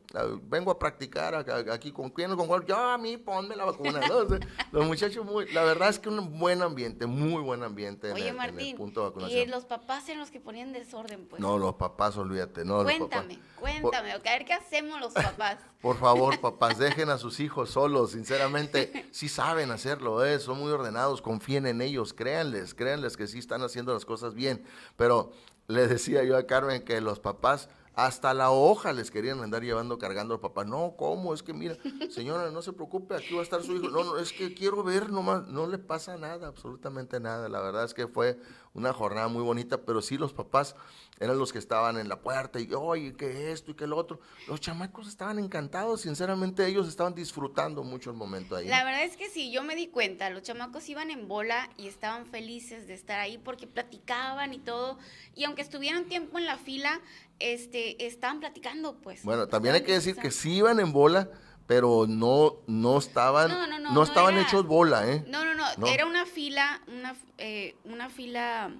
vengo 0.43 0.71
a 0.71 0.79
practicar 0.79 1.35
aquí 1.71 1.93
con 1.93 2.11
quién 2.11 2.31
o 2.33 2.37
con 2.37 2.47
cuál, 2.47 2.65
yo 2.65 2.77
a 2.77 2.99
mí 2.99 3.17
ponme 3.17 3.57
la 3.57 3.65
vacuna, 3.65 4.01
los 4.73 4.87
muchachos, 4.87 5.25
muy, 5.25 5.51
la 5.53 5.65
verdad 5.65 5.89
es 5.89 5.99
que 5.99 6.09
un 6.09 6.39
buen 6.39 6.63
ambiente, 6.63 7.07
muy 7.07 7.43
buen 7.43 7.63
ambiente 7.63 8.09
en, 8.09 8.15
Oye, 8.15 8.23
el, 8.23 8.29
en 8.29 8.43
el 8.43 8.53
Martín, 8.53 8.77
punto 8.77 9.11
de 9.11 9.31
y 9.31 9.47
los 9.47 9.65
papás 9.65 10.09
eran 10.09 10.21
los 10.21 10.31
que 10.31 10.41
ponían 10.41 10.73
desorden, 10.73 11.27
pues. 11.27 11.41
No, 11.41 11.59
los 11.59 11.75
papás, 11.75 12.17
olvídate, 12.17 12.65
no, 12.65 12.83
cuéntame, 12.83 13.39
cuéntame. 13.59 14.13
A 14.13 14.19
ver 14.19 14.45
qué 14.45 14.53
hacemos 14.53 15.01
los 15.01 15.13
papás. 15.13 15.59
Por 15.81 15.99
favor, 15.99 16.41
papás, 16.41 16.79
dejen 16.79 17.11
a 17.11 17.19
sus 17.19 17.41
hijos 17.41 17.71
solos, 17.71 18.13
sinceramente, 18.13 19.07
sí 19.11 19.29
saben 19.29 19.71
hacerlo, 19.71 20.25
¿eh? 20.25 20.39
son 20.39 20.59
muy 20.59 20.71
ordenados, 20.71 21.21
confíen 21.21 21.67
en 21.67 21.83
ellos, 21.83 22.15
créanles, 22.15 22.75
créanles 22.75 23.17
que 23.17 23.27
sí 23.27 23.39
están 23.39 23.63
haciendo 23.63 23.93
las 23.93 24.05
cosas 24.05 24.35
bien. 24.35 24.65
Pero 24.97 25.33
le 25.67 25.87
decía 25.87 26.25
yo 26.25 26.37
a 26.37 26.47
Carmen 26.47 26.85
que 26.85 27.01
los 27.01 27.21
papás 27.21 27.69
hasta 27.95 28.35
la 28.35 28.51
hoja 28.51 28.93
les 28.93 29.11
querían 29.11 29.41
andar 29.41 29.63
llevando, 29.63 29.99
cargando 29.99 30.35
al 30.35 30.41
papá. 30.41 30.65
No, 30.65 30.95
¿cómo? 30.97 31.33
Es 31.33 31.43
que 31.43 31.53
mira, 31.53 31.77
señora, 32.11 32.51
no 32.51 32.63
se 32.63 32.73
preocupe, 32.73 33.15
aquí 33.15 33.35
va 33.35 33.41
a 33.41 33.45
estar 33.45 33.63
su 33.63 33.77
hijo. 33.77 33.89
No, 33.89 34.05
no, 34.05 34.19
es 34.19 34.33
que 34.33 34.55
quiero 34.55 34.83
ver 34.83 35.11
nomás, 35.11 35.47
no 35.47 35.67
le 35.67 35.79
pasa 35.79 36.17
nada, 36.17 36.49
absolutamente 36.49 37.21
nada. 37.21 37.49
La 37.49 37.61
verdad 37.61 37.85
es 37.85 37.95
que 37.95 38.09
fue 38.09 38.39
una 38.75 38.93
jornada 38.93 39.29
muy 39.29 39.43
bonita, 39.43 39.79
pero 39.83 40.03
sí 40.03 40.19
los 40.19 40.33
papás 40.33 40.75
eran 41.21 41.39
los 41.39 41.53
que 41.53 41.61
estaban 41.61 41.97
en 41.97 42.09
la 42.09 42.21
puerta 42.21 42.59
y, 42.59 42.69
oye, 42.75 43.15
que 43.15 43.53
esto 43.53 43.71
y 43.71 43.75
que 43.75 43.87
lo 43.87 43.97
otro. 43.97 44.19
Los 44.49 44.61
chamacos 44.61 45.07
estaban 45.07 45.39
encantados, 45.39 46.01
sinceramente 46.01 46.67
ellos 46.67 46.89
estaban 46.89 47.15
disfrutando 47.15 47.85
mucho 47.85 48.11
el 48.11 48.17
momento 48.17 48.57
ahí. 48.57 48.67
La 48.67 48.83
verdad 48.83 49.05
es 49.05 49.17
que 49.17 49.31
sí, 49.31 49.53
yo 49.53 49.63
me 49.63 49.77
di 49.77 49.87
cuenta, 49.87 50.29
los 50.31 50.43
chamacos 50.43 50.89
iban 50.89 51.13
en 51.13 51.29
bola 51.29 51.71
y 51.77 51.87
estaban 51.87 52.27
felices 52.27 52.89
de 52.89 52.95
estar 52.95 53.21
ahí 53.21 53.39
porque 53.39 53.69
platicaban 53.69 54.53
y 54.53 54.59
todo, 54.59 54.99
y 55.37 55.45
aunque 55.45 55.63
estuvieran 55.63 56.07
tiempo 56.07 56.39
en 56.39 56.47
la 56.47 56.59
fila, 56.59 57.01
este, 57.39 58.07
estaban 58.07 58.41
platicando, 58.41 58.97
pues. 59.01 59.23
Bueno, 59.23 59.47
también 59.47 59.77
hay 59.77 59.83
que 59.85 59.93
decir 59.93 60.17
que 60.17 60.33
sí 60.33 60.57
iban 60.57 60.81
en 60.81 60.93
bola, 60.93 61.31
pero 61.67 62.07
no, 62.09 62.57
no 62.67 62.99
estaban, 62.99 63.49
No, 63.49 63.67
no, 63.67 63.79
no, 63.79 63.79
no 63.79 63.93
no 63.95 64.03
estaban 64.03 64.35
era- 64.35 64.43
hechos 64.43 64.67
bola, 64.67 65.09
¿eh? 65.11 65.25
No, 65.29 65.45
no, 65.45 65.55
no, 65.55 65.65
No. 65.79 65.87
era 65.87 66.05
una 66.07 66.24
fila, 66.55 66.81
una, 66.87 67.17
eh, 67.39 67.75
una 67.85 68.09
fila, 68.09 68.71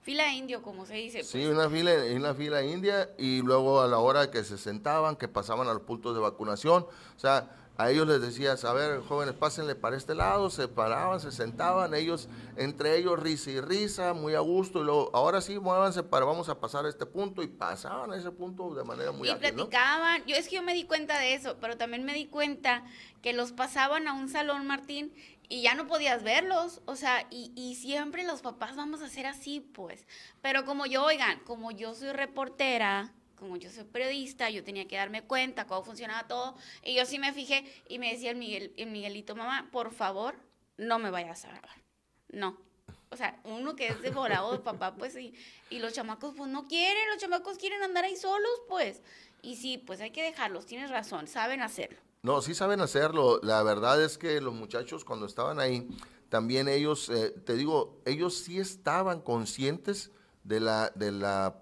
fila 0.00 0.32
indio, 0.32 0.62
como 0.62 0.86
se 0.86 0.94
dice. 0.94 1.22
Sí, 1.24 1.42
pues. 1.44 1.54
una 1.54 1.68
fila, 1.68 1.92
una 2.16 2.34
fila 2.34 2.62
india 2.64 3.10
y 3.18 3.42
luego 3.42 3.82
a 3.82 3.86
la 3.86 3.98
hora 3.98 4.30
que 4.30 4.42
se 4.44 4.56
sentaban, 4.56 5.16
que 5.16 5.28
pasaban 5.28 5.68
a 5.68 5.74
los 5.74 5.82
puntos 5.82 6.14
de 6.14 6.20
vacunación, 6.20 6.84
o 6.84 7.18
sea, 7.18 7.50
a 7.78 7.90
ellos 7.90 8.06
les 8.06 8.20
decías, 8.20 8.64
a 8.64 8.72
ver, 8.74 9.00
jóvenes, 9.00 9.34
pásenle 9.34 9.74
para 9.74 9.96
este 9.96 10.14
lado, 10.14 10.50
se 10.50 10.68
paraban, 10.68 11.20
se 11.20 11.32
sentaban, 11.32 11.94
ellos, 11.94 12.28
entre 12.56 12.98
ellos 12.98 13.18
risa 13.18 13.50
y 13.50 13.60
risa, 13.60 14.12
muy 14.12 14.34
a 14.34 14.40
gusto, 14.40 14.82
y 14.82 14.84
luego, 14.84 15.10
ahora 15.14 15.40
sí, 15.40 15.58
muévanse 15.58 16.02
para, 16.02 16.26
vamos 16.26 16.50
a 16.50 16.60
pasar 16.60 16.84
a 16.84 16.90
este 16.90 17.06
punto, 17.06 17.42
y 17.42 17.46
pasaban 17.46 18.12
a 18.12 18.16
ese 18.16 18.30
punto 18.30 18.74
de 18.74 18.84
manera 18.84 19.10
muy 19.12 19.26
y 19.26 19.30
ágil, 19.30 19.56
¿no? 19.56 19.68
platicaban, 19.68 20.22
yo 20.26 20.36
es 20.36 20.48
que 20.48 20.56
yo 20.56 20.62
me 20.62 20.74
di 20.74 20.84
cuenta 20.84 21.18
de 21.18 21.34
eso, 21.34 21.56
pero 21.60 21.78
también 21.78 22.04
me 22.04 22.12
di 22.12 22.26
cuenta 22.26 22.84
que 23.22 23.32
los 23.32 23.52
pasaban 23.52 24.06
a 24.06 24.12
un 24.12 24.28
salón, 24.28 24.66
Martín, 24.66 25.12
y 25.52 25.60
ya 25.60 25.74
no 25.74 25.86
podías 25.86 26.22
verlos, 26.22 26.80
o 26.86 26.96
sea, 26.96 27.26
y, 27.30 27.52
y 27.54 27.74
siempre 27.74 28.24
los 28.24 28.40
papás 28.40 28.74
vamos 28.74 29.02
a 29.02 29.04
hacer 29.04 29.26
así, 29.26 29.60
pues, 29.60 30.06
pero 30.40 30.64
como 30.64 30.86
yo, 30.86 31.04
oigan, 31.04 31.40
como 31.40 31.70
yo 31.72 31.92
soy 31.92 32.12
reportera, 32.12 33.12
como 33.36 33.58
yo 33.58 33.68
soy 33.68 33.84
periodista, 33.84 34.48
yo 34.48 34.64
tenía 34.64 34.88
que 34.88 34.96
darme 34.96 35.20
cuenta 35.20 35.66
cómo 35.66 35.84
funcionaba 35.84 36.26
todo. 36.26 36.56
Y 36.82 36.94
yo 36.94 37.04
sí 37.04 37.18
me 37.18 37.34
fijé 37.34 37.70
y 37.86 37.98
me 37.98 38.10
decía 38.10 38.30
el, 38.30 38.38
Miguel, 38.38 38.72
el 38.78 38.88
Miguelito, 38.88 39.36
mamá, 39.36 39.68
por 39.70 39.92
favor, 39.92 40.36
no 40.78 40.98
me 40.98 41.10
vayas 41.10 41.44
a 41.44 41.48
grabar. 41.48 41.76
No. 42.30 42.56
O 43.10 43.16
sea, 43.18 43.38
uno 43.44 43.76
que 43.76 43.88
es 43.88 44.00
devorado 44.00 44.52
de 44.52 44.60
papá, 44.60 44.94
pues, 44.94 45.14
y, 45.16 45.34
y 45.68 45.80
los 45.80 45.92
chamacos, 45.92 46.34
pues, 46.34 46.50
no 46.50 46.66
quieren, 46.66 47.06
los 47.10 47.18
chamacos 47.18 47.58
quieren 47.58 47.82
andar 47.82 48.04
ahí 48.04 48.16
solos, 48.16 48.62
pues. 48.70 49.02
Y 49.42 49.56
sí, 49.56 49.76
pues 49.76 50.00
hay 50.00 50.12
que 50.12 50.22
dejarlos, 50.22 50.64
tienes 50.64 50.88
razón, 50.88 51.26
saben 51.26 51.60
hacerlo. 51.60 51.98
No, 52.24 52.40
sí 52.40 52.54
saben 52.54 52.80
hacerlo. 52.80 53.40
La 53.42 53.64
verdad 53.64 54.00
es 54.00 54.16
que 54.16 54.40
los 54.40 54.54
muchachos 54.54 55.04
cuando 55.04 55.26
estaban 55.26 55.58
ahí, 55.58 55.88
también 56.28 56.68
ellos, 56.68 57.08
eh, 57.08 57.30
te 57.30 57.54
digo, 57.54 58.00
ellos 58.04 58.38
sí 58.38 58.60
estaban 58.60 59.20
conscientes 59.20 60.12
de 60.44 60.60
la, 60.60 60.92
de 60.94 61.10
la, 61.10 61.60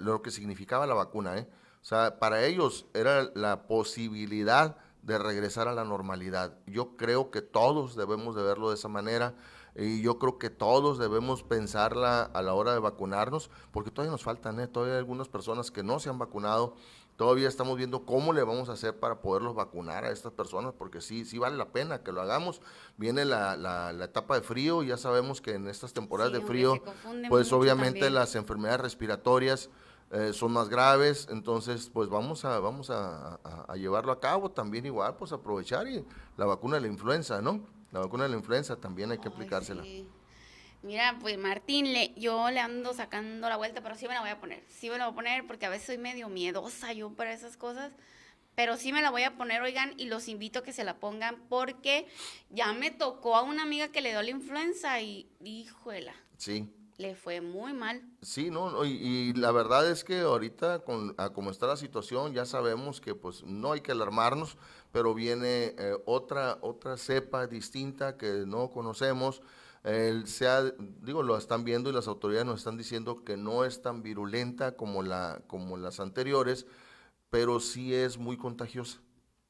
lo 0.00 0.20
que 0.20 0.32
significaba 0.32 0.84
la 0.88 0.94
vacuna, 0.94 1.38
¿eh? 1.38 1.48
O 1.80 1.84
sea, 1.84 2.18
para 2.18 2.44
ellos 2.44 2.86
era 2.92 3.30
la 3.36 3.68
posibilidad 3.68 4.76
de 5.02 5.16
regresar 5.16 5.68
a 5.68 5.74
la 5.74 5.84
normalidad. 5.84 6.58
Yo 6.66 6.96
creo 6.96 7.30
que 7.30 7.40
todos 7.40 7.94
debemos 7.94 8.34
de 8.34 8.42
verlo 8.42 8.70
de 8.70 8.74
esa 8.74 8.88
manera 8.88 9.36
y 9.76 10.02
yo 10.02 10.18
creo 10.18 10.38
que 10.38 10.50
todos 10.50 10.98
debemos 10.98 11.44
pensarla 11.44 12.22
a 12.22 12.42
la 12.42 12.52
hora 12.54 12.72
de 12.72 12.80
vacunarnos, 12.80 13.48
porque 13.70 13.92
todavía 13.92 14.10
nos 14.10 14.24
faltan, 14.24 14.58
¿eh? 14.58 14.66
todavía 14.66 14.94
hay 14.94 14.98
algunas 14.98 15.28
personas 15.28 15.70
que 15.70 15.84
no 15.84 16.00
se 16.00 16.10
han 16.10 16.18
vacunado, 16.18 16.74
todavía 17.18 17.48
estamos 17.48 17.76
viendo 17.76 18.06
cómo 18.06 18.32
le 18.32 18.44
vamos 18.44 18.68
a 18.68 18.74
hacer 18.74 18.96
para 18.96 19.20
poderlos 19.20 19.56
vacunar 19.56 20.04
a 20.04 20.12
estas 20.12 20.32
personas, 20.32 20.72
porque 20.78 21.00
sí, 21.00 21.24
sí 21.24 21.36
vale 21.36 21.56
la 21.56 21.72
pena 21.72 22.04
que 22.04 22.12
lo 22.12 22.22
hagamos. 22.22 22.62
Viene 22.96 23.24
la, 23.24 23.56
la, 23.56 23.92
etapa 24.04 24.36
de 24.36 24.42
frío, 24.42 24.84
ya 24.84 24.96
sabemos 24.96 25.40
que 25.40 25.54
en 25.54 25.66
estas 25.66 25.92
temporadas 25.92 26.32
de 26.32 26.40
frío, 26.40 26.80
pues 27.28 27.52
obviamente 27.52 28.08
las 28.08 28.36
enfermedades 28.36 28.80
respiratorias 28.82 29.68
eh, 30.12 30.32
son 30.32 30.52
más 30.52 30.68
graves, 30.68 31.26
entonces 31.28 31.90
pues 31.92 32.08
vamos 32.08 32.44
a, 32.44 32.60
vamos 32.60 32.88
a, 32.88 33.40
a, 33.66 33.74
llevarlo 33.74 34.12
a 34.12 34.20
cabo 34.20 34.52
también 34.52 34.86
igual, 34.86 35.16
pues 35.16 35.32
aprovechar 35.32 35.88
y 35.88 36.04
la 36.36 36.46
vacuna 36.46 36.76
de 36.76 36.82
la 36.82 36.86
influenza, 36.86 37.42
¿no? 37.42 37.66
La 37.90 37.98
vacuna 37.98 38.22
de 38.22 38.30
la 38.30 38.36
influenza 38.36 38.76
también 38.76 39.10
hay 39.10 39.18
que 39.18 39.28
aplicársela. 39.28 39.82
Mira, 40.82 41.18
pues 41.20 41.36
Martín, 41.38 41.92
le, 41.92 42.14
yo 42.14 42.50
le 42.50 42.60
ando 42.60 42.94
sacando 42.94 43.48
la 43.48 43.56
vuelta, 43.56 43.82
pero 43.82 43.96
sí 43.96 44.06
me 44.06 44.14
la 44.14 44.20
voy 44.20 44.30
a 44.30 44.38
poner. 44.38 44.62
Sí 44.68 44.88
me 44.88 44.98
la 44.98 45.06
voy 45.06 45.12
a 45.12 45.16
poner 45.16 45.46
porque 45.46 45.66
a 45.66 45.70
veces 45.70 45.86
soy 45.86 45.98
medio 45.98 46.28
miedosa 46.28 46.92
yo 46.92 47.10
para 47.10 47.32
esas 47.32 47.56
cosas. 47.56 47.92
Pero 48.54 48.76
sí 48.76 48.92
me 48.92 49.02
la 49.02 49.10
voy 49.10 49.22
a 49.22 49.36
poner, 49.36 49.62
oigan, 49.62 49.94
y 49.98 50.06
los 50.06 50.26
invito 50.26 50.60
a 50.60 50.62
que 50.62 50.72
se 50.72 50.82
la 50.82 50.98
pongan 50.98 51.36
porque 51.48 52.08
ya 52.50 52.72
me 52.72 52.90
tocó 52.90 53.36
a 53.36 53.42
una 53.42 53.62
amiga 53.62 53.88
que 53.88 54.00
le 54.00 54.10
dio 54.10 54.22
la 54.22 54.30
influenza 54.30 55.00
y, 55.00 55.28
híjole. 55.44 56.12
Sí. 56.36 56.68
Le 56.96 57.14
fue 57.14 57.40
muy 57.40 57.72
mal. 57.72 58.02
Sí, 58.22 58.50
no, 58.50 58.84
y, 58.84 59.32
la 59.34 59.52
verdad 59.52 59.88
es 59.88 60.02
que 60.02 60.20
ahorita, 60.20 60.80
con, 60.80 61.14
a 61.18 61.30
como 61.30 61.52
está 61.52 61.68
la 61.68 61.76
situación, 61.76 62.34
ya 62.34 62.44
sabemos 62.44 63.00
que 63.00 63.14
pues 63.14 63.44
no 63.44 63.70
hay 63.70 63.80
que 63.80 63.92
alarmarnos, 63.92 64.56
pero 64.90 65.14
viene 65.14 65.76
eh, 65.78 65.96
otra, 66.06 66.58
otra 66.60 66.96
cepa 66.96 67.46
distinta 67.46 68.16
que 68.16 68.42
no 68.44 68.70
conocemos 68.70 69.40
el 69.84 70.26
sea, 70.26 70.62
digo, 71.02 71.22
lo 71.22 71.36
están 71.36 71.64
viendo 71.64 71.90
y 71.90 71.92
las 71.92 72.08
autoridades 72.08 72.46
nos 72.46 72.60
están 72.60 72.76
diciendo 72.76 73.24
que 73.24 73.36
no 73.36 73.64
es 73.64 73.82
tan 73.82 74.02
virulenta 74.02 74.76
como, 74.76 75.02
la, 75.02 75.42
como 75.46 75.76
las 75.76 76.00
anteriores, 76.00 76.66
pero 77.30 77.60
sí 77.60 77.94
es 77.94 78.18
muy 78.18 78.36
contagiosa. 78.36 79.00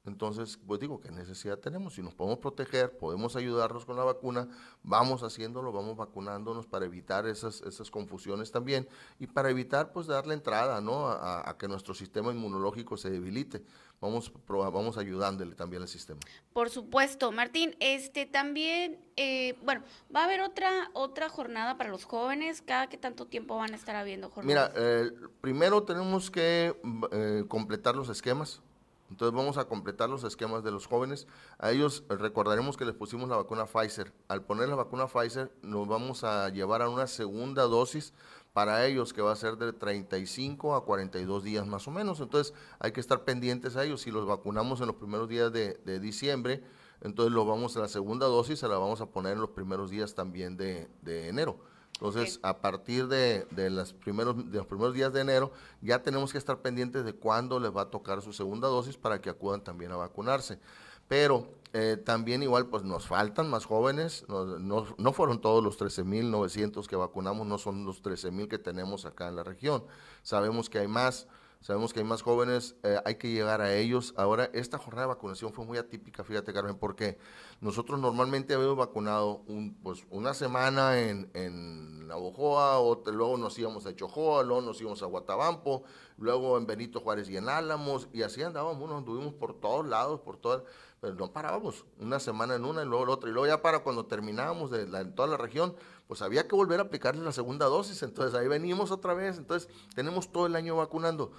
Entonces, 0.08 0.58
pues 0.66 0.80
digo, 0.80 1.00
¿qué 1.00 1.10
necesidad 1.10 1.58
tenemos? 1.58 1.94
Si 1.94 2.02
nos 2.02 2.14
podemos 2.14 2.38
proteger, 2.38 2.98
podemos 2.98 3.36
ayudarnos 3.36 3.84
con 3.84 3.96
la 3.96 4.04
vacuna, 4.04 4.48
vamos 4.82 5.22
haciéndolo, 5.22 5.70
vamos 5.70 5.96
vacunándonos 5.96 6.66
para 6.66 6.86
evitar 6.86 7.26
esas, 7.26 7.60
esas 7.62 7.90
confusiones 7.90 8.50
también 8.50 8.88
y 9.18 9.26
para 9.26 9.50
evitar, 9.50 9.92
pues, 9.92 10.06
darle 10.06 10.34
entrada, 10.34 10.80
¿no? 10.80 11.08
A, 11.08 11.48
a 11.48 11.56
que 11.56 11.68
nuestro 11.68 11.94
sistema 11.94 12.32
inmunológico 12.32 12.96
se 12.96 13.10
debilite 13.10 13.62
vamos, 14.00 14.32
vamos 14.46 14.96
ayudándole 14.96 15.54
también 15.54 15.82
al 15.82 15.88
sistema. 15.88 16.20
Por 16.52 16.70
supuesto, 16.70 17.32
Martín, 17.32 17.76
este 17.80 18.26
también, 18.26 18.98
eh, 19.16 19.56
bueno, 19.62 19.82
va 20.14 20.22
a 20.22 20.24
haber 20.24 20.40
otra 20.40 20.90
otra 20.92 21.28
jornada 21.28 21.76
para 21.76 21.90
los 21.90 22.04
jóvenes. 22.04 22.62
¿Cada 22.62 22.88
qué 22.88 22.96
tanto 22.96 23.26
tiempo 23.26 23.56
van 23.56 23.72
a 23.72 23.76
estar 23.76 23.96
habiendo 23.96 24.30
jornadas? 24.30 24.72
Mira, 24.74 24.82
eh, 24.84 25.10
primero 25.40 25.82
tenemos 25.82 26.30
que 26.30 26.76
eh, 27.12 27.44
completar 27.48 27.96
los 27.96 28.08
esquemas. 28.08 28.62
Entonces 29.10 29.34
vamos 29.34 29.56
a 29.56 29.66
completar 29.66 30.10
los 30.10 30.24
esquemas 30.24 30.62
de 30.62 30.70
los 30.70 30.86
jóvenes. 30.86 31.26
A 31.58 31.70
ellos 31.70 32.04
recordaremos 32.08 32.76
que 32.76 32.84
les 32.84 32.94
pusimos 32.94 33.28
la 33.28 33.36
vacuna 33.36 33.66
Pfizer. 33.66 34.12
Al 34.28 34.42
poner 34.42 34.68
la 34.68 34.76
vacuna 34.76 35.06
Pfizer 35.06 35.50
nos 35.62 35.88
vamos 35.88 36.24
a 36.24 36.48
llevar 36.50 36.82
a 36.82 36.88
una 36.88 37.06
segunda 37.06 37.62
dosis 37.62 38.12
para 38.52 38.84
ellos 38.86 39.12
que 39.12 39.22
va 39.22 39.32
a 39.32 39.36
ser 39.36 39.56
de 39.56 39.72
35 39.72 40.74
a 40.74 40.84
42 40.84 41.44
días 41.44 41.66
más 41.66 41.86
o 41.88 41.90
menos. 41.90 42.20
Entonces 42.20 42.54
hay 42.78 42.92
que 42.92 43.00
estar 43.00 43.24
pendientes 43.24 43.76
a 43.76 43.84
ellos. 43.84 44.02
Si 44.02 44.10
los 44.10 44.26
vacunamos 44.26 44.80
en 44.80 44.88
los 44.88 44.96
primeros 44.96 45.28
días 45.28 45.52
de, 45.52 46.00
diciembre, 46.00 46.62
entonces 47.00 47.32
lo 47.32 47.44
vamos 47.44 47.76
a 47.76 47.80
la 47.80 47.88
segunda 47.88 48.26
dosis, 48.26 48.58
se 48.58 48.68
la 48.68 48.76
vamos 48.76 49.00
a 49.00 49.06
poner 49.06 49.34
en 49.34 49.40
los 49.40 49.50
primeros 49.50 49.90
días 49.90 50.14
también 50.14 50.56
de, 50.56 50.88
enero. 51.06 51.60
Entonces, 52.00 52.38
a 52.44 52.58
partir 52.58 53.08
de, 53.08 53.44
de, 53.50 53.70
los 53.70 53.92
primeros, 53.92 54.36
de 54.52 54.58
los 54.58 54.66
primeros 54.68 54.94
días 54.94 55.12
de 55.12 55.20
enero, 55.20 55.50
ya 55.80 56.00
tenemos 56.00 56.30
que 56.30 56.38
estar 56.38 56.58
pendientes 56.58 57.04
de 57.04 57.12
cuándo 57.12 57.58
les 57.58 57.76
va 57.76 57.82
a 57.82 57.90
tocar 57.90 58.22
su 58.22 58.32
segunda 58.32 58.68
dosis 58.68 58.96
para 58.96 59.20
que 59.20 59.30
acudan 59.30 59.64
también 59.64 59.90
a 59.90 59.96
vacunarse. 59.96 60.60
Pero 61.08 61.48
eh, 61.72 61.96
también 61.96 62.42
igual 62.42 62.66
pues 62.66 62.84
nos 62.84 63.08
faltan 63.08 63.50
más 63.50 63.64
jóvenes, 63.64 64.24
no, 64.28 64.86
no, 64.96 65.12
fueron 65.12 65.40
todos 65.40 65.64
los 65.64 65.78
13.900 65.78 66.86
que 66.86 66.96
vacunamos, 66.96 67.46
no 67.46 67.58
son 67.58 67.84
los 67.84 68.00
13.000 68.02 68.46
que 68.46 68.58
tenemos 68.58 69.04
acá 69.04 69.26
en 69.26 69.34
la 69.34 69.42
región. 69.42 69.82
Sabemos 70.22 70.70
que 70.70 70.78
hay 70.78 70.88
más, 70.88 71.26
sabemos 71.60 71.92
que 71.92 72.00
hay 72.00 72.06
más 72.06 72.22
jóvenes, 72.22 72.76
eh, 72.82 72.98
hay 73.04 73.16
que 73.16 73.30
llegar 73.30 73.60
a 73.60 73.74
ellos. 73.74 74.14
Ahora, 74.16 74.50
esta 74.52 74.78
jornada 74.78 75.06
de 75.06 75.14
vacunación 75.14 75.52
fue 75.52 75.64
muy 75.64 75.78
atípica, 75.78 76.24
fíjate 76.24 76.52
Carmen, 76.52 76.76
porque 76.76 77.18
nosotros 77.60 77.98
normalmente 77.98 78.54
habíamos 78.54 78.76
vacunado 78.76 79.42
un, 79.46 79.74
pues, 79.82 80.04
una 80.10 80.34
semana 80.34 81.00
en, 81.00 81.30
en 81.34 82.06
Navojoa, 82.06 82.78
luego 83.12 83.36
nos 83.36 83.58
íbamos 83.58 83.86
a 83.86 83.94
Chojoa, 83.94 84.42
luego 84.44 84.62
nos 84.62 84.80
íbamos 84.80 85.02
a 85.02 85.06
Guatabampo, 85.06 85.82
luego 86.16 86.56
en 86.56 86.66
Benito 86.66 87.00
Juárez 87.00 87.28
y 87.28 87.36
en 87.36 87.48
Álamos, 87.48 88.08
y 88.12 88.22
así 88.22 88.42
andábamos, 88.42 88.88
nos 88.88 88.98
anduvimos 88.98 89.34
por 89.34 89.60
todos 89.60 89.86
lados, 89.86 90.20
por 90.20 90.36
todas 90.36 90.62
pero 91.00 91.14
no 91.14 91.32
parábamos, 91.32 91.84
una 91.98 92.18
semana 92.18 92.54
en 92.54 92.64
una 92.64 92.82
y 92.82 92.86
luego 92.86 93.06
la 93.06 93.12
otra, 93.12 93.30
y 93.30 93.32
luego 93.32 93.46
ya 93.46 93.62
para 93.62 93.80
cuando 93.80 94.06
terminábamos 94.06 94.70
de 94.70 94.82
en 94.82 95.14
toda 95.14 95.28
la 95.28 95.36
región, 95.36 95.76
pues 96.06 96.22
había 96.22 96.48
que 96.48 96.56
volver 96.56 96.80
a 96.80 96.84
aplicarle 96.84 97.22
la 97.22 97.32
segunda 97.32 97.66
dosis, 97.66 98.02
entonces 98.02 98.38
ahí 98.38 98.48
venimos 98.48 98.90
otra 98.90 99.14
vez, 99.14 99.38
entonces 99.38 99.68
tenemos 99.94 100.32
todo 100.32 100.46
el 100.46 100.56
año 100.56 100.76
vacunando. 100.76 101.32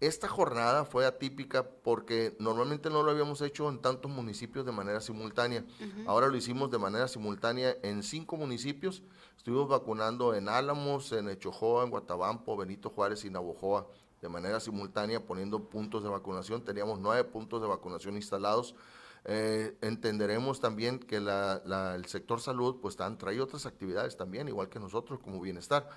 Esta 0.00 0.28
jornada 0.28 0.84
fue 0.84 1.06
atípica 1.06 1.68
porque 1.68 2.36
normalmente 2.38 2.88
no 2.88 3.02
lo 3.02 3.10
habíamos 3.10 3.40
hecho 3.40 3.68
en 3.68 3.80
tantos 3.80 4.08
municipios 4.08 4.64
de 4.64 4.70
manera 4.70 5.00
simultánea. 5.00 5.64
Ahora 6.06 6.28
lo 6.28 6.36
hicimos 6.36 6.70
de 6.70 6.78
manera 6.78 7.08
simultánea 7.08 7.76
en 7.82 8.04
cinco 8.04 8.36
municipios. 8.36 9.02
Estuvimos 9.36 9.68
vacunando 9.68 10.34
en 10.34 10.48
Álamos, 10.48 11.10
en 11.10 11.28
Echojoa, 11.28 11.82
en 11.82 11.90
Guatabampo, 11.90 12.56
Benito 12.56 12.90
Juárez 12.90 13.24
y 13.24 13.30
Navojoa 13.30 13.88
de 14.20 14.28
manera 14.28 14.60
simultánea 14.60 15.24
poniendo 15.24 15.68
puntos 15.68 16.02
de 16.02 16.08
vacunación. 16.08 16.64
Teníamos 16.64 16.98
nueve 17.00 17.24
puntos 17.24 17.60
de 17.60 17.68
vacunación 17.68 18.16
instalados. 18.16 18.74
Eh, 19.24 19.76
entenderemos 19.82 20.60
también 20.60 20.98
que 20.98 21.16
el 21.16 22.04
sector 22.06 22.40
salud 22.40 22.76
pues 22.80 22.92
están, 22.92 23.18
trae 23.18 23.40
otras 23.40 23.66
actividades 23.66 24.16
también, 24.16 24.48
igual 24.48 24.68
que 24.68 24.78
nosotros 24.78 25.18
como 25.20 25.40
bienestar, 25.40 25.88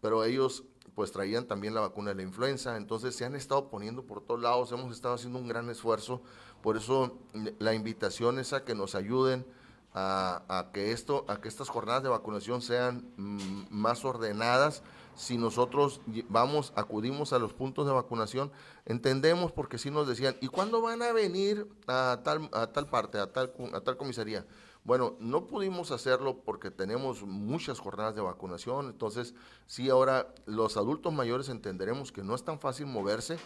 pero 0.00 0.24
ellos 0.24 0.64
pues 0.94 1.12
traían 1.12 1.46
también 1.46 1.74
la 1.74 1.80
vacuna 1.80 2.10
de 2.10 2.16
la 2.16 2.22
influenza, 2.22 2.76
entonces 2.76 3.14
se 3.14 3.24
han 3.24 3.34
estado 3.34 3.68
poniendo 3.68 4.04
por 4.06 4.22
todos 4.22 4.40
lados, 4.40 4.72
hemos 4.72 4.92
estado 4.94 5.14
haciendo 5.14 5.38
un 5.38 5.48
gran 5.48 5.68
esfuerzo, 5.68 6.22
por 6.62 6.76
eso 6.76 7.18
la 7.58 7.74
invitación 7.74 8.38
es 8.38 8.52
a 8.52 8.64
que 8.64 8.74
nos 8.74 8.94
ayuden 8.94 9.44
a, 9.92 10.70
que 10.72 10.92
esto, 10.92 11.24
a 11.28 11.40
que 11.40 11.48
estas 11.48 11.68
jornadas 11.68 12.02
de 12.02 12.08
vacunación 12.08 12.62
sean 12.62 13.10
mm, 13.16 13.66
más 13.70 14.04
ordenadas, 14.04 14.82
si 15.20 15.36
nosotros 15.36 16.00
vamos, 16.30 16.72
acudimos 16.76 17.34
a 17.34 17.38
los 17.38 17.52
puntos 17.52 17.86
de 17.86 17.92
vacunación, 17.92 18.50
entendemos 18.86 19.52
porque 19.52 19.76
si 19.76 19.90
nos 19.90 20.08
decían, 20.08 20.34
¿y 20.40 20.46
cuándo 20.48 20.80
van 20.80 21.02
a 21.02 21.12
venir 21.12 21.68
a 21.86 22.20
tal, 22.24 22.48
a 22.54 22.68
tal 22.68 22.88
parte, 22.88 23.18
a 23.18 23.30
tal, 23.30 23.52
a 23.74 23.80
tal 23.82 23.98
comisaría? 23.98 24.46
Bueno, 24.82 25.16
no 25.20 25.46
pudimos 25.46 25.90
hacerlo 25.90 26.38
porque 26.42 26.70
tenemos 26.70 27.22
muchas 27.22 27.80
jornadas 27.80 28.14
de 28.14 28.22
vacunación, 28.22 28.86
entonces 28.86 29.34
sí, 29.66 29.90
ahora 29.90 30.32
los 30.46 30.78
adultos 30.78 31.12
mayores 31.12 31.50
entenderemos 31.50 32.12
que 32.12 32.24
no 32.24 32.34
es 32.34 32.42
tan 32.42 32.58
fácil 32.58 32.86
moverse, 32.86 33.38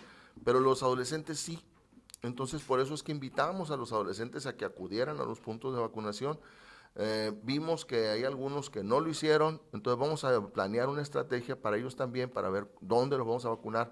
pero 0.44 0.60
los 0.60 0.84
adolescentes 0.84 1.40
sí. 1.40 1.60
Entonces 2.22 2.62
por 2.62 2.78
eso 2.78 2.94
es 2.94 3.02
que 3.02 3.10
invitamos 3.10 3.72
a 3.72 3.76
los 3.76 3.90
adolescentes 3.90 4.46
a 4.46 4.56
que 4.56 4.64
acudieran 4.64 5.18
a 5.18 5.24
los 5.24 5.40
puntos 5.40 5.74
de 5.74 5.80
vacunación 5.80 6.38
eh, 6.96 7.32
vimos 7.42 7.84
que 7.84 8.08
hay 8.08 8.24
algunos 8.24 8.70
que 8.70 8.82
no 8.82 9.00
lo 9.00 9.08
hicieron, 9.08 9.60
entonces 9.72 10.00
vamos 10.00 10.24
a 10.24 10.40
planear 10.48 10.88
una 10.88 11.02
estrategia 11.02 11.60
para 11.60 11.76
ellos 11.76 11.96
también, 11.96 12.30
para 12.30 12.50
ver 12.50 12.70
dónde 12.80 13.16
los 13.18 13.26
vamos 13.26 13.44
a 13.44 13.50
vacunar. 13.50 13.90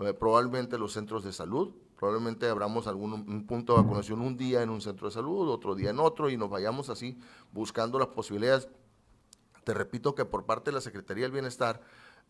Eh, 0.00 0.14
probablemente 0.14 0.78
los 0.78 0.92
centros 0.92 1.24
de 1.24 1.32
salud, 1.32 1.74
probablemente 1.96 2.48
abramos 2.48 2.86
algún 2.86 3.12
un 3.12 3.46
punto 3.46 3.74
de 3.74 3.82
vacunación 3.82 4.20
un 4.20 4.36
día 4.36 4.62
en 4.62 4.70
un 4.70 4.80
centro 4.80 5.08
de 5.08 5.14
salud, 5.14 5.48
otro 5.50 5.74
día 5.74 5.90
en 5.90 5.98
otro, 5.98 6.30
y 6.30 6.36
nos 6.36 6.50
vayamos 6.50 6.90
así 6.90 7.18
buscando 7.52 7.98
las 7.98 8.08
posibilidades. 8.08 8.68
Te 9.64 9.74
repito 9.74 10.14
que 10.14 10.24
por 10.24 10.44
parte 10.44 10.70
de 10.70 10.74
la 10.74 10.80
Secretaría 10.80 11.24
del 11.24 11.32
Bienestar, 11.32 11.80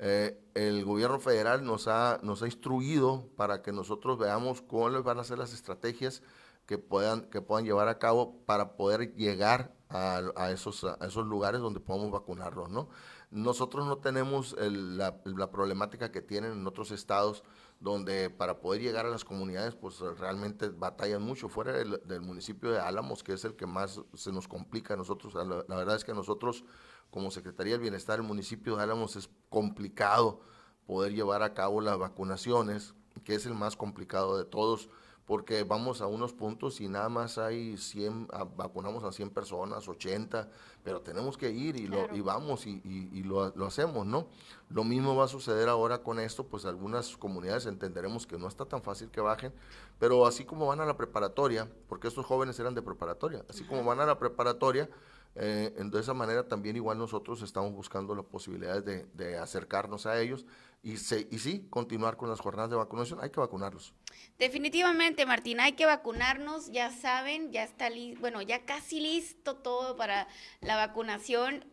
Eh, 0.00 0.38
el 0.54 0.85
gobierno 0.85 1.18
federal 1.18 1.64
nos 1.64 1.88
ha, 1.88 2.20
nos 2.22 2.40
ha 2.42 2.46
instruido 2.46 3.26
para 3.35 3.62
que 3.62 3.72
nosotros 3.72 4.16
veamos 4.16 4.62
cuáles 4.62 5.02
van 5.02 5.18
a 5.18 5.24
ser 5.24 5.38
las 5.38 5.52
estrategias 5.52 6.22
que 6.68 6.76
puedan, 6.76 7.22
que 7.31 7.40
puedan 7.40 7.64
llevar 7.64 7.88
a 7.88 7.98
cabo 7.98 8.44
para 8.44 8.76
poder 8.76 9.14
llegar 9.14 9.74
a, 9.88 10.20
a 10.37 10.50
esos, 10.50 10.85
a 10.85 10.98
esos 11.00 11.26
lugares 11.26 11.62
donde 11.62 11.81
podamos 11.81 12.11
vacunarlos, 12.11 12.68
¿no? 12.68 12.90
Nosotros 13.31 13.87
no 13.87 13.96
tenemos 13.98 14.54
la, 14.59 15.18
la, 15.24 15.50
problemática 15.50 16.12
que 16.12 16.20
tienen 16.20 16.52
en 16.52 16.66
otros 16.66 16.90
estados 16.90 17.42
donde 17.81 18.28
para 18.28 18.61
poder 18.61 18.83
llegar 18.83 19.07
a 19.07 19.09
las 19.09 19.24
comunidades 19.24 19.76
pues 19.76 20.00
realmente 20.18 20.68
batallan 20.68 21.22
mucho 21.22 21.48
fuera 21.48 21.72
del, 21.72 22.02
del 22.04 22.20
municipio 22.20 22.70
de 22.70 22.81
Álamos 22.81 23.22
que 23.22 23.33
es 23.33 23.44
el 23.44 23.54
que 23.54 23.66
más 23.66 24.00
se 24.14 24.33
nos 24.33 24.48
complica 24.48 24.94
a 24.94 24.96
nosotros 24.96 25.35
la, 25.35 25.44
la 25.44 25.76
verdad 25.76 25.96
es 25.96 26.04
que 26.04 26.14
nosotros 26.14 26.64
como 27.11 27.31
Secretaría 27.31 27.74
del 27.74 27.83
Bienestar 27.83 28.18
del 28.18 28.26
municipio 28.26 28.76
de 28.76 28.83
Álamos 28.83 29.14
es 29.16 29.28
complicado 29.50 30.40
poder 30.87 31.12
llevar 31.12 31.42
a 31.42 31.52
cabo 31.52 31.83
las 31.83 31.98
vacunaciones 31.98 32.94
que 33.24 33.35
es 33.35 33.44
el 33.44 33.54
más 33.54 33.76
complicado 33.76 34.38
de 34.38 34.44
todos 34.44 34.88
porque 35.28 35.62
vamos 35.62 36.00
a 36.00 36.06
unos 36.06 36.32
puntos 36.32 36.80
y 36.80 36.88
nada 36.88 37.10
más 37.10 37.36
hay 37.36 37.76
100, 37.76 38.28
vacunamos 38.56 39.04
a 39.04 39.12
100 39.12 39.28
personas, 39.28 39.86
80, 39.86 40.48
pero 40.82 41.02
tenemos 41.02 41.36
que 41.36 41.50
ir 41.50 41.76
y, 41.76 41.86
lo, 41.86 42.12
y 42.16 42.22
vamos 42.22 42.66
y, 42.66 42.80
y, 42.82 43.22
lo, 43.24 43.54
lo, 43.54 43.66
hacemos, 43.66 44.06
¿no? 44.06 44.26
Lo 44.70 44.84
mismo 44.84 45.14
va 45.14 45.26
a 45.26 45.28
suceder 45.28 45.68
ahora 45.68 45.98
con 45.98 46.18
esto, 46.18 46.46
pues 46.46 46.64
algunas 46.64 47.14
comunidades 47.18 47.66
entenderemos 47.66 48.26
que 48.26 48.38
no 48.38 48.48
está 48.48 48.64
tan 48.64 48.80
fácil 48.80 49.10
que 49.10 49.20
bajen, 49.20 49.52
pero 49.98 50.26
así 50.26 50.46
como 50.46 50.66
van 50.66 50.80
a 50.80 50.86
la 50.86 50.96
preparatoria, 50.96 51.70
porque 51.90 52.08
estos 52.08 52.24
jóvenes 52.24 52.58
eran 52.58 52.74
de 52.74 52.80
preparatoria, 52.80 53.44
así 53.50 53.64
como 53.64 53.84
van 53.84 54.00
a 54.00 54.06
la 54.06 54.18
preparatoria, 54.18 54.88
eh, 55.34 55.74
de 55.78 56.00
esa 56.00 56.14
manera 56.14 56.48
también 56.48 56.74
igual 56.76 56.96
nosotros 56.96 57.42
estamos 57.42 57.74
buscando 57.74 58.14
las 58.14 58.24
posibilidades 58.24 58.82
de, 58.86 59.04
de 59.12 59.36
acercarnos 59.36 60.06
a 60.06 60.18
ellos 60.18 60.46
y, 60.82 60.96
se, 60.96 61.28
y 61.30 61.38
sí, 61.38 61.66
continuar 61.68 62.16
con 62.16 62.30
las 62.30 62.40
jornadas 62.40 62.70
de 62.70 62.76
vacunación, 62.76 63.18
hay 63.20 63.28
que 63.28 63.40
vacunarlos. 63.40 63.92
Definitivamente, 64.38 65.26
Martín, 65.26 65.59
hay 65.59 65.72
que 65.72 65.85
vacunarnos, 65.85 66.70
ya 66.70 66.92
saben, 66.92 67.50
ya 67.50 67.64
está 67.64 67.90
listo, 67.90 68.20
bueno, 68.20 68.40
ya 68.40 68.64
casi 68.64 69.00
listo 69.00 69.57
todo 69.57 69.96
para 69.96 70.28
la 70.61 70.76
vacunación. 70.76 71.64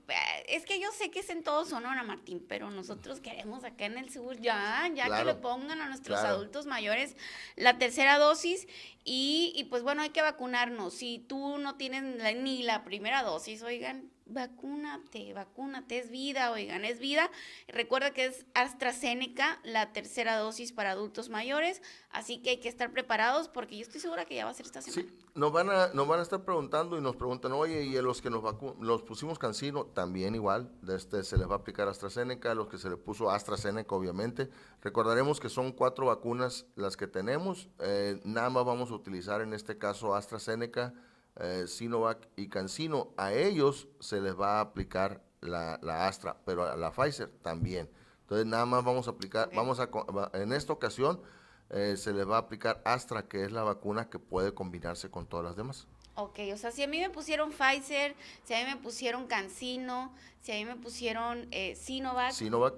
Es 0.47 0.65
que 0.65 0.79
yo 0.79 0.91
sé 0.91 1.11
que 1.11 1.19
es 1.19 1.29
en 1.29 1.43
todo 1.43 1.65
Sonora, 1.65 2.01
Martín, 2.01 2.43
pero 2.49 2.71
nosotros 2.71 3.19
queremos 3.19 3.63
acá 3.63 3.85
en 3.85 3.99
el 3.99 4.11
sur 4.11 4.35
ya, 4.39 4.89
ya 4.95 5.15
que 5.15 5.25
le 5.25 5.35
pongan 5.35 5.79
a 5.79 5.89
nuestros 5.89 6.19
adultos 6.19 6.65
mayores 6.65 7.15
la 7.55 7.77
tercera 7.77 8.17
dosis 8.17 8.67
y, 9.03 9.53
y, 9.55 9.65
pues 9.65 9.83
bueno, 9.83 10.01
hay 10.01 10.09
que 10.09 10.23
vacunarnos. 10.23 10.95
Si 10.95 11.19
tú 11.19 11.59
no 11.59 11.75
tienes 11.75 12.03
ni 12.37 12.63
la 12.63 12.83
primera 12.83 13.21
dosis, 13.21 13.61
oigan, 13.61 14.09
vacúnate, 14.25 15.33
vacúnate, 15.33 15.99
es 15.99 16.09
vida, 16.09 16.51
oigan, 16.51 16.83
es 16.83 16.99
vida. 16.99 17.29
Recuerda 17.67 18.11
que 18.11 18.25
es 18.25 18.45
AstraZeneca, 18.53 19.59
la 19.63 19.93
tercera 19.93 20.37
dosis 20.37 20.71
para 20.71 20.91
adultos 20.91 21.29
mayores, 21.29 21.81
así 22.09 22.41
que 22.41 22.51
hay 22.51 22.59
que 22.59 22.69
estar 22.69 22.91
preparados 22.91 23.49
porque 23.49 23.77
yo 23.77 23.83
estoy 23.83 24.01
segura 24.01 24.25
que 24.25 24.35
ya 24.35 24.45
va 24.45 24.51
a 24.51 24.53
ser 24.53 24.65
esta 24.65 24.81
semana. 24.81 25.09
Sí, 25.09 25.25
nos 25.35 25.51
van 25.51 25.69
a, 25.69 25.87
nos 25.93 26.07
van 26.07 26.19
a 26.19 26.23
estar 26.23 26.43
preguntando 26.43 26.97
y 26.97 27.01
nos 27.01 27.15
preguntan, 27.15 27.51
oye, 27.51 27.83
y 27.83 27.95
a 27.97 28.01
los 28.01 28.21
que 28.21 28.29
nos 28.29 28.43
los 28.79 29.03
pusimos 29.03 29.37
cancino, 29.37 29.85
también 29.85 30.33
igual, 30.33 30.71
este, 30.87 31.23
se 31.23 31.37
les 31.37 31.47
va 31.47 31.53
a 31.53 31.57
aplicar 31.57 31.87
AstraZeneca, 31.87 32.51
a 32.51 32.55
los 32.55 32.67
que 32.67 32.77
se 32.77 32.89
le 32.89 32.97
puso 32.97 33.29
AstraZeneca, 33.29 33.95
obviamente. 33.95 34.49
Recordaremos 34.81 35.39
que 35.39 35.49
son 35.49 35.71
cuatro 35.71 36.07
vacunas 36.07 36.65
las 36.75 36.97
que 36.97 37.07
tenemos, 37.07 37.69
eh, 37.79 38.19
nada 38.23 38.49
más 38.49 38.65
vamos 38.65 38.89
a 38.91 38.95
utilizar 38.95 39.41
en 39.41 39.53
este 39.53 39.77
caso 39.77 40.15
AstraZeneca, 40.15 40.93
eh, 41.37 41.65
Sinovac 41.67 42.27
y 42.35 42.47
Cancino, 42.47 43.13
a 43.17 43.33
ellos 43.33 43.87
se 43.99 44.21
les 44.21 44.39
va 44.39 44.57
a 44.57 44.61
aplicar 44.61 45.21
la, 45.41 46.07
Astra, 46.07 46.37
pero 46.45 46.63
a 46.63 46.75
la 46.75 46.91
Pfizer 46.91 47.29
también. 47.41 47.89
Entonces 48.21 48.45
nada 48.45 48.65
más 48.65 48.83
vamos 48.83 49.07
a 49.07 49.11
aplicar, 49.11 49.49
vamos 49.53 49.79
a, 49.79 49.89
en 50.33 50.53
esta 50.53 50.73
ocasión 50.73 51.21
eh, 51.69 51.95
se 51.97 52.13
les 52.13 52.27
va 52.27 52.37
a 52.37 52.39
aplicar 52.39 52.81
Astra, 52.85 53.27
que 53.27 53.43
es 53.43 53.51
la 53.51 53.63
vacuna 53.63 54.09
que 54.09 54.19
puede 54.19 54.53
combinarse 54.53 55.09
con 55.09 55.27
todas 55.27 55.45
las 55.45 55.55
demás. 55.55 55.87
Ok, 56.15 56.39
o 56.53 56.57
sea, 56.57 56.71
si 56.71 56.81
a 56.81 56.87
mí 56.87 56.99
me 56.99 57.09
pusieron 57.09 57.51
Pfizer, 57.51 58.15
si 58.43 58.53
a 58.53 58.63
mí 58.63 58.71
me 58.71 58.77
pusieron 58.77 59.27
Cancino, 59.27 60.13
si 60.41 60.53
a 60.53 60.55
mí 60.55 60.65
me 60.65 60.77
pusieron 60.77 61.47
eh, 61.51 61.75
Sinovac. 61.75 62.31
Sinovac. 62.31 62.75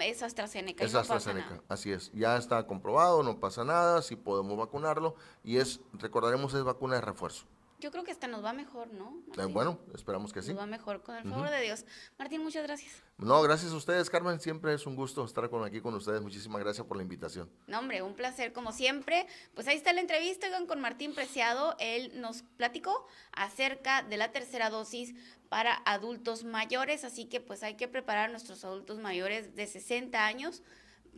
Es 0.00 0.22
AstraZeneca. 0.22 0.84
Es 0.84 0.94
AstraZeneca, 0.94 1.62
así 1.68 1.90
es. 1.90 2.12
Ya 2.12 2.36
está 2.36 2.66
comprobado, 2.66 3.22
no 3.22 3.40
pasa 3.40 3.64
nada, 3.64 4.02
sí 4.02 4.16
podemos 4.16 4.56
vacunarlo 4.56 5.16
y 5.42 5.56
es, 5.56 5.80
recordaremos, 5.94 6.52
es 6.52 6.62
vacuna 6.62 6.96
de 6.96 7.00
refuerzo. 7.00 7.46
Yo 7.80 7.92
creo 7.92 8.02
que 8.02 8.10
hasta 8.10 8.26
nos 8.26 8.44
va 8.44 8.52
mejor, 8.52 8.92
¿no? 8.92 9.22
Eh, 9.36 9.44
bueno, 9.44 9.78
esperamos 9.94 10.32
que 10.32 10.42
sí. 10.42 10.50
Nos 10.50 10.62
va 10.62 10.66
mejor, 10.66 11.02
con 11.02 11.14
el 11.14 11.22
favor 11.22 11.48
de 11.48 11.60
Dios. 11.60 11.84
Martín, 12.18 12.42
muchas 12.42 12.64
gracias. 12.64 13.02
No, 13.18 13.40
gracias 13.42 13.72
a 13.72 13.76
ustedes, 13.76 14.10
Carmen. 14.10 14.40
Siempre 14.40 14.74
es 14.74 14.86
un 14.86 14.96
gusto 14.96 15.24
estar 15.24 15.48
con, 15.48 15.64
aquí 15.64 15.80
con 15.80 15.94
ustedes. 15.94 16.20
Muchísimas 16.20 16.60
gracias 16.60 16.86
por 16.86 16.96
la 16.96 17.04
invitación. 17.04 17.48
No, 17.68 17.78
hombre, 17.78 18.02
un 18.02 18.14
placer 18.14 18.52
como 18.52 18.72
siempre. 18.72 19.26
Pues 19.54 19.68
ahí 19.68 19.76
está 19.76 19.92
la 19.92 20.00
entrevista 20.00 20.48
con 20.66 20.80
Martín 20.80 21.14
Preciado. 21.14 21.76
Él 21.78 22.20
nos 22.20 22.42
platicó 22.56 23.06
acerca 23.32 24.02
de 24.02 24.16
la 24.16 24.32
tercera 24.32 24.70
dosis 24.70 25.14
para 25.48 25.74
adultos 25.84 26.44
mayores, 26.44 27.04
así 27.04 27.26
que 27.26 27.40
pues 27.40 27.62
hay 27.62 27.74
que 27.74 27.88
preparar 27.88 28.28
a 28.28 28.32
nuestros 28.32 28.64
adultos 28.64 28.98
mayores 28.98 29.54
de 29.54 29.66
60 29.66 30.26
años 30.26 30.62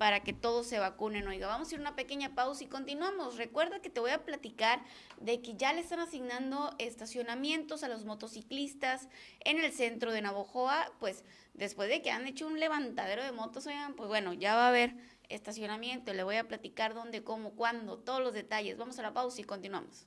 para 0.00 0.20
que 0.20 0.32
todos 0.32 0.66
se 0.66 0.78
vacunen. 0.78 1.28
Oiga, 1.28 1.46
vamos 1.46 1.70
a 1.70 1.74
ir 1.74 1.80
una 1.82 1.94
pequeña 1.94 2.34
pausa 2.34 2.64
y 2.64 2.68
continuamos. 2.68 3.36
Recuerda 3.36 3.82
que 3.82 3.90
te 3.90 4.00
voy 4.00 4.12
a 4.12 4.24
platicar 4.24 4.82
de 5.20 5.42
que 5.42 5.58
ya 5.58 5.74
le 5.74 5.82
están 5.82 6.00
asignando 6.00 6.74
estacionamientos 6.78 7.84
a 7.84 7.88
los 7.88 8.06
motociclistas 8.06 9.10
en 9.40 9.62
el 9.62 9.70
centro 9.74 10.10
de 10.10 10.22
Navojoa, 10.22 10.90
pues 11.00 11.22
después 11.52 11.90
de 11.90 12.00
que 12.00 12.10
han 12.10 12.26
hecho 12.26 12.46
un 12.46 12.58
levantadero 12.58 13.22
de 13.22 13.32
motos, 13.32 13.66
oigan, 13.66 13.92
pues 13.92 14.08
bueno, 14.08 14.32
ya 14.32 14.54
va 14.54 14.64
a 14.64 14.68
haber 14.70 14.94
estacionamiento. 15.28 16.14
Le 16.14 16.22
voy 16.22 16.36
a 16.36 16.48
platicar 16.48 16.94
dónde, 16.94 17.22
cómo, 17.22 17.50
cuándo, 17.50 17.98
todos 17.98 18.22
los 18.22 18.32
detalles. 18.32 18.78
Vamos 18.78 18.98
a 18.98 19.02
la 19.02 19.12
pausa 19.12 19.42
y 19.42 19.44
continuamos. 19.44 19.98